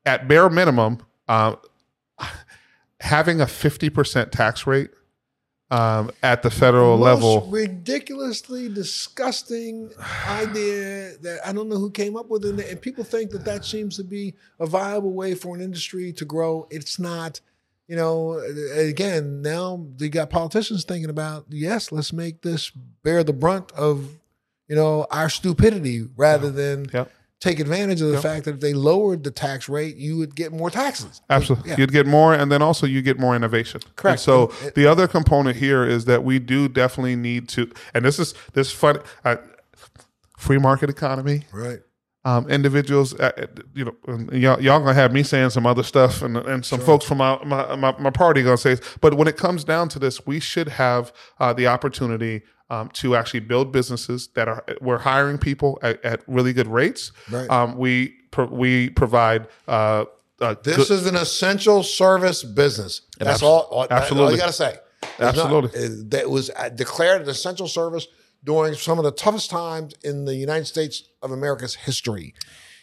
[0.06, 1.56] At bare minimum, uh,
[3.00, 4.92] having a 50% tax rate
[5.72, 7.48] um, at the federal most level.
[7.50, 9.90] ridiculously disgusting
[10.28, 12.60] idea that I don't know who came up with it.
[12.70, 16.26] And people think that that seems to be a viable way for an industry to
[16.26, 16.68] grow.
[16.70, 17.40] It's not.
[17.88, 18.40] You know,
[18.74, 24.18] again, now you got politicians thinking about yes, let's make this bear the brunt of
[24.70, 27.12] you know our stupidity rather than Yep.
[27.42, 28.22] Take advantage of the Yep.
[28.24, 31.22] fact that if they lowered the tax rate, you would get more taxes.
[31.30, 31.72] Absolutely.
[31.72, 31.78] Yeah.
[31.80, 33.82] You'd get more, and then also you get more innovation.
[33.98, 34.20] Correct.
[34.20, 38.06] And so it- the other component here is that we do definitely need to, and
[38.06, 39.36] this is this fun, uh,
[40.38, 41.46] free market economy.
[41.52, 41.80] Right.
[42.24, 43.96] Um, individuals, uh, uh, you know,
[44.32, 47.44] y'all, y'all gonna have me saying some other stuff, and and some folks from my,
[47.44, 48.78] my my my party gonna say.
[49.02, 53.16] But when it comes down to this, we should have uh, the opportunity um, to
[53.16, 57.12] actually build businesses that are we're hiring people at, at really good rates.
[57.30, 57.50] Right.
[57.50, 59.48] Um, we pro- we provide.
[59.68, 60.06] Uh,
[60.64, 63.02] This good- is an essential service business.
[63.20, 63.60] That's abs- all.
[63.62, 64.34] That's all absolutely.
[64.36, 64.76] you got to say.
[65.18, 65.86] There's not- Absolutely.
[65.86, 68.06] uh, that was uh, declared an essential service
[68.44, 72.34] during some of the toughest times in the United States of America's history.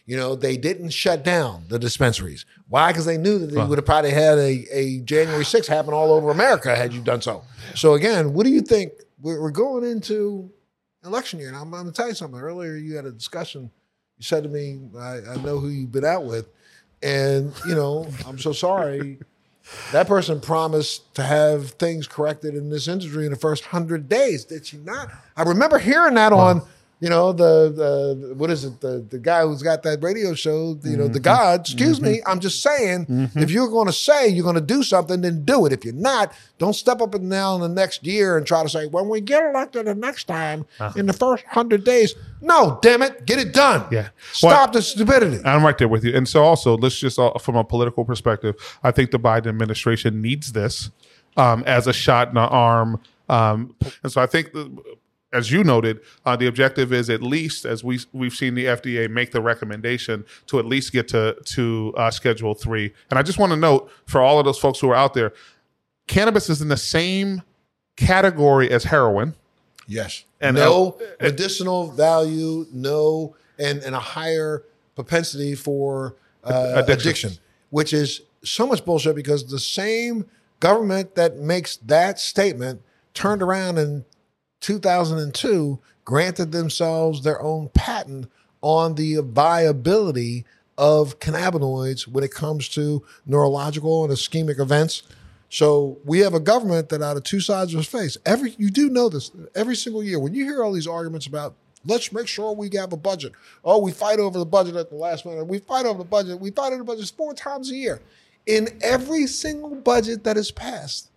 [0.06, 2.46] You know, they didn't shut down the dispensaries.
[2.68, 2.90] Why?
[2.90, 6.12] Because they knew that they would have probably had a, a January 6th happen all
[6.12, 7.44] over America had you done so.
[7.74, 8.92] So again, what do you think?
[9.20, 10.50] We're, going into
[11.04, 11.48] election year.
[11.48, 12.40] And I'm going to tell you something.
[12.40, 13.70] Earlier, you had a discussion.
[14.16, 16.48] You said to me, I, I know who you've been out with.
[17.02, 19.18] And, you know, I'm so sorry.
[19.92, 24.44] That person promised to have things corrected in this industry in the first hundred days.
[24.44, 25.10] Did she not?
[25.36, 26.62] I remember hearing that on,
[27.00, 28.80] you know, the the what is it?
[28.80, 31.72] The the guy who's got that radio show, you know, the gods.
[31.72, 32.20] Excuse me.
[32.26, 35.66] I'm just saying, if you're going to say you're going to do something, then do
[35.66, 35.72] it.
[35.72, 38.86] If you're not, don't step up and down the next year and try to say,
[38.86, 42.14] when we get elected the next time in the first hundred days.
[42.40, 43.84] No, damn it, get it done.
[43.90, 44.10] Yeah.
[44.32, 45.40] Stop the stupidity.
[45.44, 46.14] I'm right there with you.
[46.14, 50.22] And so, also, let's just uh, from a political perspective, I think the Biden administration
[50.22, 50.90] needs this
[51.36, 53.00] um, as a shot in the arm.
[53.28, 54.70] Um, and so, I think, the,
[55.32, 59.10] as you noted, uh, the objective is at least, as we we've seen the FDA
[59.10, 62.92] make the recommendation to at least get to to uh, Schedule Three.
[63.10, 65.32] And I just want to note for all of those folks who are out there,
[66.06, 67.42] cannabis is in the same
[67.96, 69.34] category as heroin.
[69.86, 70.24] Yes.
[70.40, 74.64] And no uh, medicinal value, no, and, and a higher
[74.94, 77.08] propensity for uh, Addiction.
[77.08, 77.30] addiction.
[77.70, 80.26] which is so much bullshit because the same
[80.60, 82.82] government that makes that statement
[83.14, 84.04] turned around in
[84.60, 88.30] 2002, granted themselves their own patent
[88.60, 90.44] on the viability
[90.76, 95.02] of cannabinoids when it comes to neurological and ischemic events.
[95.50, 98.70] So we have a government that out of two sides of his face, every you
[98.70, 101.54] do know this every single year when you hear all these arguments about
[101.86, 103.32] let's make sure we have a budget.
[103.64, 105.46] Oh, we fight over the budget at the last minute.
[105.46, 106.38] We fight over the budget.
[106.38, 108.00] We fight over the budget four times a year.
[108.46, 111.07] In every single budget that is passed,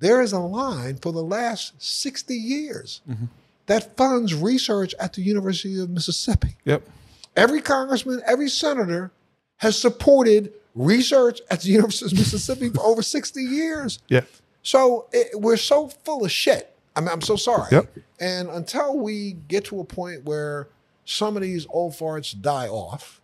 [0.00, 3.26] there is a line for the last 60 years mm-hmm.
[3.66, 6.56] that funds research at the University of Mississippi.
[6.64, 6.88] Yep.
[7.36, 9.12] Every congressman, every senator
[9.58, 14.00] has supported research at the University of Mississippi for over 60 years.
[14.08, 14.22] Yeah.
[14.62, 16.74] So it, we're so full of shit.
[16.96, 17.68] I mean, I'm so sorry.
[17.70, 17.96] Yep.
[18.18, 20.68] And until we get to a point where
[21.04, 23.19] some of these old farts die off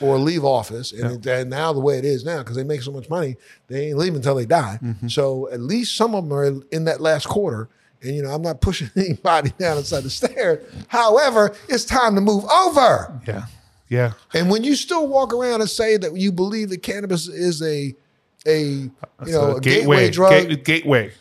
[0.00, 2.82] or leave office, and, it- and now the way it is now, because they make
[2.82, 3.36] so much money,
[3.68, 4.78] they ain't leaving until they die.
[4.82, 5.08] Mm-hmm.
[5.08, 7.68] So at least some of them are in that last quarter.
[8.02, 10.62] And you know, I'm not pushing anybody down inside the stair.
[10.86, 13.20] However, it's time to move over.
[13.26, 13.46] Yeah.
[13.88, 14.12] Yeah.
[14.34, 17.94] And when you still walk around and say that you believe that cannabis is a
[18.46, 18.92] a you
[19.26, 21.12] know a gateway, drug, Gate- gateway.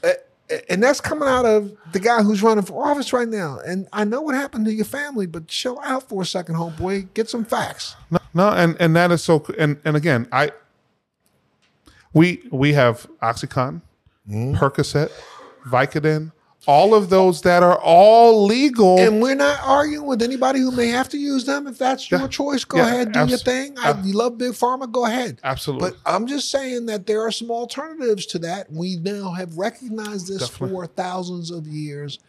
[0.69, 3.59] And that's coming out of the guy who's running for office right now.
[3.65, 7.13] And I know what happened to your family, but chill out for a second, homeboy.
[7.13, 7.95] Get some facts.
[8.11, 9.45] No, no, and and that is so.
[9.57, 10.51] And and again, I
[12.13, 13.81] we we have OxyContin,
[14.29, 14.55] Mm-hmm.
[14.55, 15.09] Percocet,
[15.65, 16.31] Vicodin,
[16.67, 18.99] all of those that are all legal.
[18.99, 21.65] And we're not arguing with anybody who may have to use them.
[21.65, 22.27] If that's your Yeah.
[22.27, 23.75] choice, go Yeah, ahead, do your thing.
[23.77, 25.39] I, you love big pharma, go ahead.
[25.45, 25.91] Absolutely.
[25.91, 28.71] But I'm just saying that there are some alternatives to that.
[28.71, 30.75] We now have recognized this Definitely.
[30.75, 32.19] for thousands of years.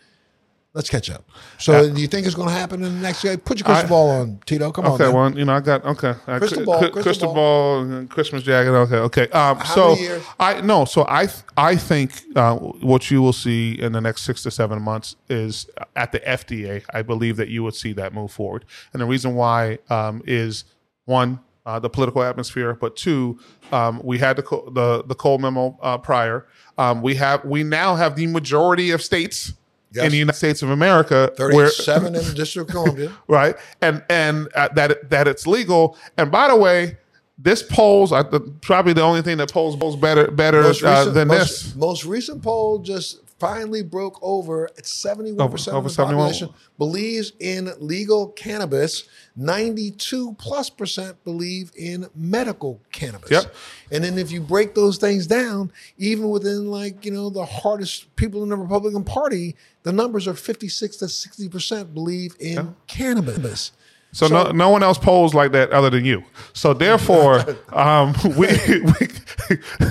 [0.79, 1.29] Let's catch up.
[1.59, 3.37] So, do you think it's going to happen in the next year?
[3.37, 4.71] Put your crystal I- ball on, Tito.
[4.71, 4.93] Come on.
[4.93, 6.15] Okay, well, you know, I got okay.
[6.25, 7.85] Uh, Crystal ball, crystal crystal ball.
[7.85, 8.71] ball, Christmas jacket.
[8.71, 9.29] Okay, okay.
[9.31, 9.97] Um, so?
[10.39, 11.27] I no, so I
[11.57, 15.67] I think uh, what you will see in the next six to seven months is
[15.97, 16.85] at the FDA.
[16.95, 20.63] I believe that you would see that move forward, and the reason why um, is
[21.07, 21.41] one.
[21.67, 23.39] Uh, the political atmosphere, but two,
[23.73, 26.47] um, we had the Co- the the Cole memo uh, prior.
[26.79, 29.53] Um, we have we now have the majority of states
[29.95, 33.13] in the United States of America where 37 in the District of Columbia.
[33.29, 33.57] right?
[33.81, 35.97] And and uh, that that it's legal.
[36.17, 36.99] And by the way,
[37.39, 41.05] this polls I, the, probably the only thing that polls polls better better Most uh,
[41.07, 41.77] than most, this.
[41.77, 46.17] most recent poll just finally broke over at 71% Over- of over the 71.
[46.17, 49.05] population believes in legal cannabis.
[49.37, 53.31] 92 plus percent believe in medical cannabis.
[53.31, 53.55] Yep.
[53.93, 58.15] And then if you break those things down, even within like, you know, the hardest
[58.17, 59.55] people in the Republican Party,
[59.89, 63.73] the numbers are 56 to 60% believe in cannabis.
[64.13, 66.25] So, no, no one else polls like that other than you.
[66.55, 69.09] So therefore, um, we, we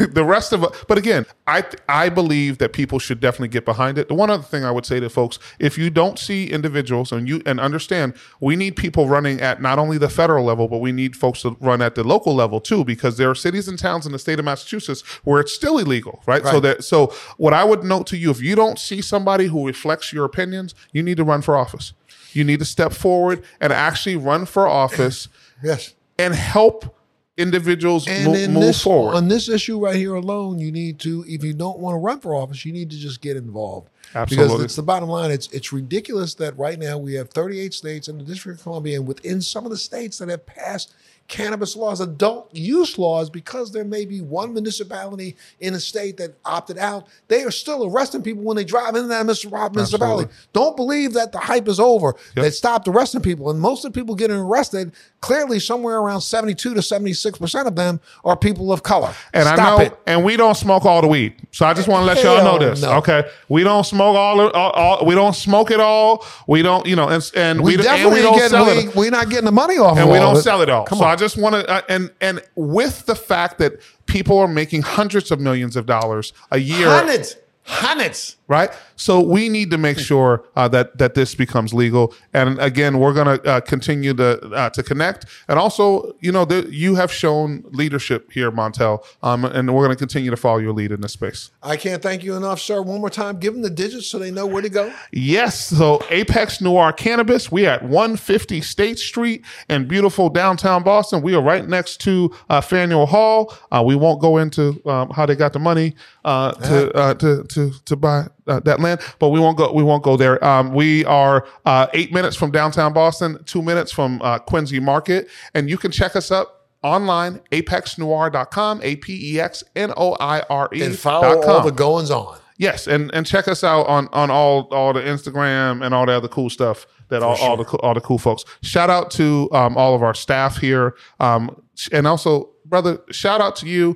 [0.09, 4.07] the rest of but again, I I believe that people should definitely get behind it.
[4.07, 7.27] The one other thing I would say to folks, if you don't see individuals and
[7.27, 10.91] you and understand, we need people running at not only the federal level, but we
[10.91, 14.05] need folks to run at the local level too, because there are cities and towns
[14.05, 16.43] in the state of Massachusetts where it's still illegal, right?
[16.43, 16.51] right.
[16.51, 19.65] So that so what I would note to you, if you don't see somebody who
[19.65, 21.93] reflects your opinions, you need to run for office.
[22.33, 25.27] You need to step forward and actually run for office
[25.63, 25.93] Yes.
[26.19, 26.93] and help
[27.37, 29.13] individuals And mo- in move this, forward.
[29.15, 32.19] on this issue right here alone, you need to, if you don't want to run
[32.19, 33.89] for office, you need to just get involved.
[34.15, 34.47] Absolutely.
[34.53, 35.31] Because it's the bottom line.
[35.31, 38.97] It's it's ridiculous that right now we have 38 states in the District of Columbia,
[38.97, 40.93] and within some of the states that have passed
[41.27, 46.35] cannabis laws, adult use laws, because there may be one municipality in a state that
[46.45, 49.79] opted out, they are still arresting people when they drive into that municipality.
[49.79, 50.27] Absolutely.
[50.53, 52.15] Don't believe that the hype is over.
[52.35, 53.49] They stopped arresting people.
[53.49, 57.99] And most of the people getting arrested, clearly somewhere around 72 to 76% of them
[58.23, 59.13] are people of color.
[59.33, 59.99] and Stop I know, it.
[60.05, 61.33] and we don't smoke all the weed.
[61.51, 62.81] So I just want to let y'all know this.
[62.81, 62.93] no.
[62.97, 65.05] Okay, we don't smoke all, all, all.
[65.05, 66.25] We don't smoke it all.
[66.47, 68.95] We don't, you know, and and We, we, and definitely we don't sell we, it.
[68.95, 70.01] we're not getting the money off of it.
[70.01, 70.41] and we don't it.
[70.41, 70.85] sell it all.
[70.85, 71.11] Come so on.
[71.11, 73.73] I just want to, uh, and and with the fact that
[74.05, 77.35] people are making hundreds of millions of dollars a year, Hundreds.
[77.63, 78.36] Hundreds.
[78.47, 78.69] Right?
[78.95, 82.13] So we need to make sure uh, that that this becomes legal.
[82.33, 85.25] And again, we're going to uh, continue to uh, to connect.
[85.47, 89.95] And also, you know, the, you have shown leadership here, Montel, um, and we're going
[89.95, 91.51] to continue to follow your lead in this space.
[91.61, 92.81] I can't thank you enough, sir.
[92.81, 94.93] One more time, give them the digits so they know where to go.
[95.11, 95.65] Yes.
[95.65, 101.21] So Apex Noire Cannabis, we at 150 State Street in beautiful downtown Boston.
[101.21, 103.53] We are right next to uh, Faneuil Hall.
[103.71, 105.95] Uh, we won't go into um, how they got the money
[106.25, 109.71] uh, to, uh, to to to buy uh, that land, but we won't go.
[109.71, 110.43] We won't go there.
[110.43, 115.29] Um, we are uh, eight minutes from downtown Boston, two minutes from uh, Quincy Market,
[115.53, 116.53] and you can check us up.
[116.83, 120.83] Online, apexnoire.com, A P E X N O I R E.
[120.83, 122.37] And follow all the goings on.
[122.57, 126.13] Yes, and and check us out on on all all the Instagram and all the
[126.13, 128.45] other cool stuff that all, all the all the cool folks.
[128.61, 131.61] Shout out to um, all of our staff here, um,
[131.91, 133.95] and also brother, shout out to you.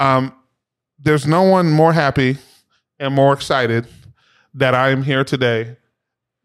[0.00, 0.34] Um,
[0.98, 2.38] there's no one more happy
[2.98, 3.86] and more excited
[4.54, 5.76] that I am here today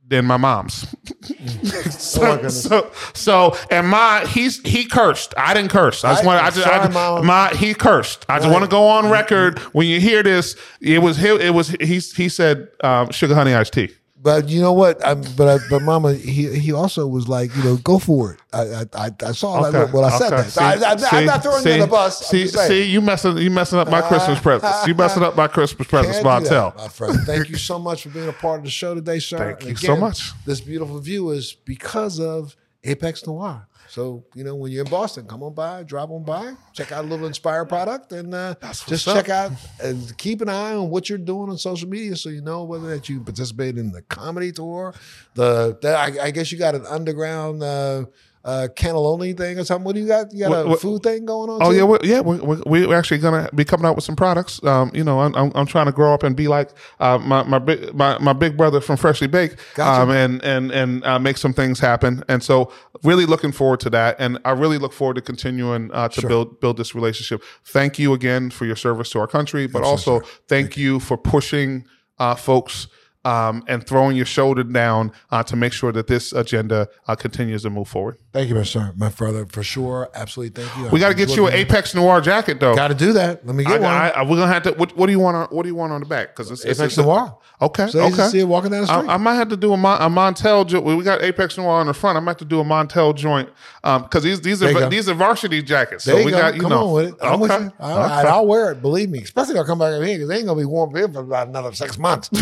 [0.08, 0.88] than my mom's.
[1.92, 5.34] so, Oh so, so, and my he's he cursed.
[5.38, 6.04] I didn't curse.
[6.04, 6.44] I just want.
[6.44, 7.26] I just, I just Mom.
[7.26, 8.26] my he cursed.
[8.28, 8.54] I just Right.
[8.54, 10.56] want to go on record when you hear this.
[10.82, 11.28] It was he.
[11.28, 12.00] It was he.
[12.00, 13.90] He said um, sugar honey iced tea.
[14.22, 15.04] But you know what?
[15.06, 18.40] I, but I, but Mama, he he also was like, you know, go for it.
[18.52, 20.46] I I, I, saw that when I said that.
[20.48, 22.28] So I, I, I'm not throwing you in the bus.
[22.28, 24.86] See, see, you messing, you messing up my Christmas presents.
[24.86, 26.78] You messing up my Christmas presents, Can't do that, Montel.
[26.78, 27.20] my friend.
[27.22, 29.38] Thank you so much for being a part of the show today, sir.
[29.38, 30.34] Thank And you so much.
[30.46, 33.68] This beautiful view is because of Apex Noire.
[33.90, 37.06] So, you know, when you're in Boston, come on by, drop on by, check out
[37.06, 39.52] a little Inspire product, and uh, just what's check out
[39.82, 42.88] and keep an eye on what you're doing on social media so you know whether
[42.88, 44.94] that you participate in the comedy tour,
[45.34, 48.06] the, the I, I guess you got an underground uh,
[48.46, 49.84] uh, cannelloni thing or something.
[49.84, 50.34] What do you got?
[50.34, 51.62] You got What- a what- food thing going on?
[51.62, 51.78] Oh too?
[51.78, 52.20] yeah, we're, yeah.
[52.22, 54.64] We're, we're, we're actually gonna be coming out with some products.
[54.64, 57.44] Um, you know, I'm, I'm, I'm trying to grow up and be like uh, my
[57.44, 60.02] my big my, my big brother from Freshly Baked, Gotcha.
[60.04, 62.24] um, and and and uh, make some things happen.
[62.30, 62.72] And so,
[63.04, 64.16] really looking forward to that.
[64.20, 67.44] And I really look forward to continuing uh, to build build this relationship.
[67.66, 71.86] Thank you again for your service to our country, but also thank, you for pushing
[72.20, 72.88] uh, folks.
[73.26, 77.64] Um, and throwing your shoulder down uh, to make sure that this agenda uh, continues
[77.64, 78.18] to move forward.
[78.32, 80.10] Thank you, sir, my brother, for sure.
[80.16, 80.90] Absolutely, thank you.
[80.90, 82.76] We got to get you an Apex Noire jacket, though.
[82.78, 83.46] Got to do that.
[83.46, 83.84] Let me I, one.
[83.84, 84.72] I, I, we're gonna have to.
[84.72, 85.36] What, what do you want?
[85.36, 86.30] On, what do you want on the back?
[86.30, 87.38] Because it's, Apex it's Noire.
[87.62, 88.28] Okay, So you okay.
[88.30, 89.10] see it walking down the street.
[89.10, 90.66] I, I might have to do a, Mon, a Montel.
[90.66, 92.16] Jo- we got Apex Noire on the front.
[92.16, 93.50] I might have to do a Montel joint
[93.84, 96.06] because these these are these are varsity jackets.
[96.06, 96.38] there so you we go.
[96.38, 96.88] got you Come know.
[96.88, 97.16] on with it.
[97.22, 97.66] I'm with Okay.
[97.66, 97.74] you.
[97.82, 98.30] All right, Okay.
[98.30, 98.82] I'll wear it.
[98.82, 99.20] Believe me.
[99.20, 101.20] Especially if I come back in here because they ain't gonna be warm here for
[101.20, 102.30] about another six months.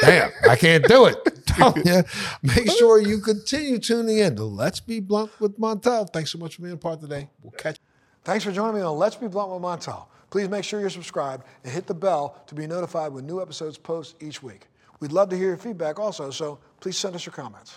[0.00, 1.16] Damn, I can't do it.
[1.46, 2.02] Telling you,
[2.42, 6.08] make sure you continue tuning in to Let's Be Blunt with Montel.
[6.12, 7.28] Thanks so much for being a part today.
[7.42, 7.78] We'll catch.
[8.24, 10.06] Thanks for joining me on Let's Be Blunt with Montel.
[10.30, 13.78] Please make sure you're subscribed and hit the bell to be notified when new episodes
[13.78, 14.68] post each week.
[15.00, 17.76] We'd love to hear your feedback also, so please send us your comments.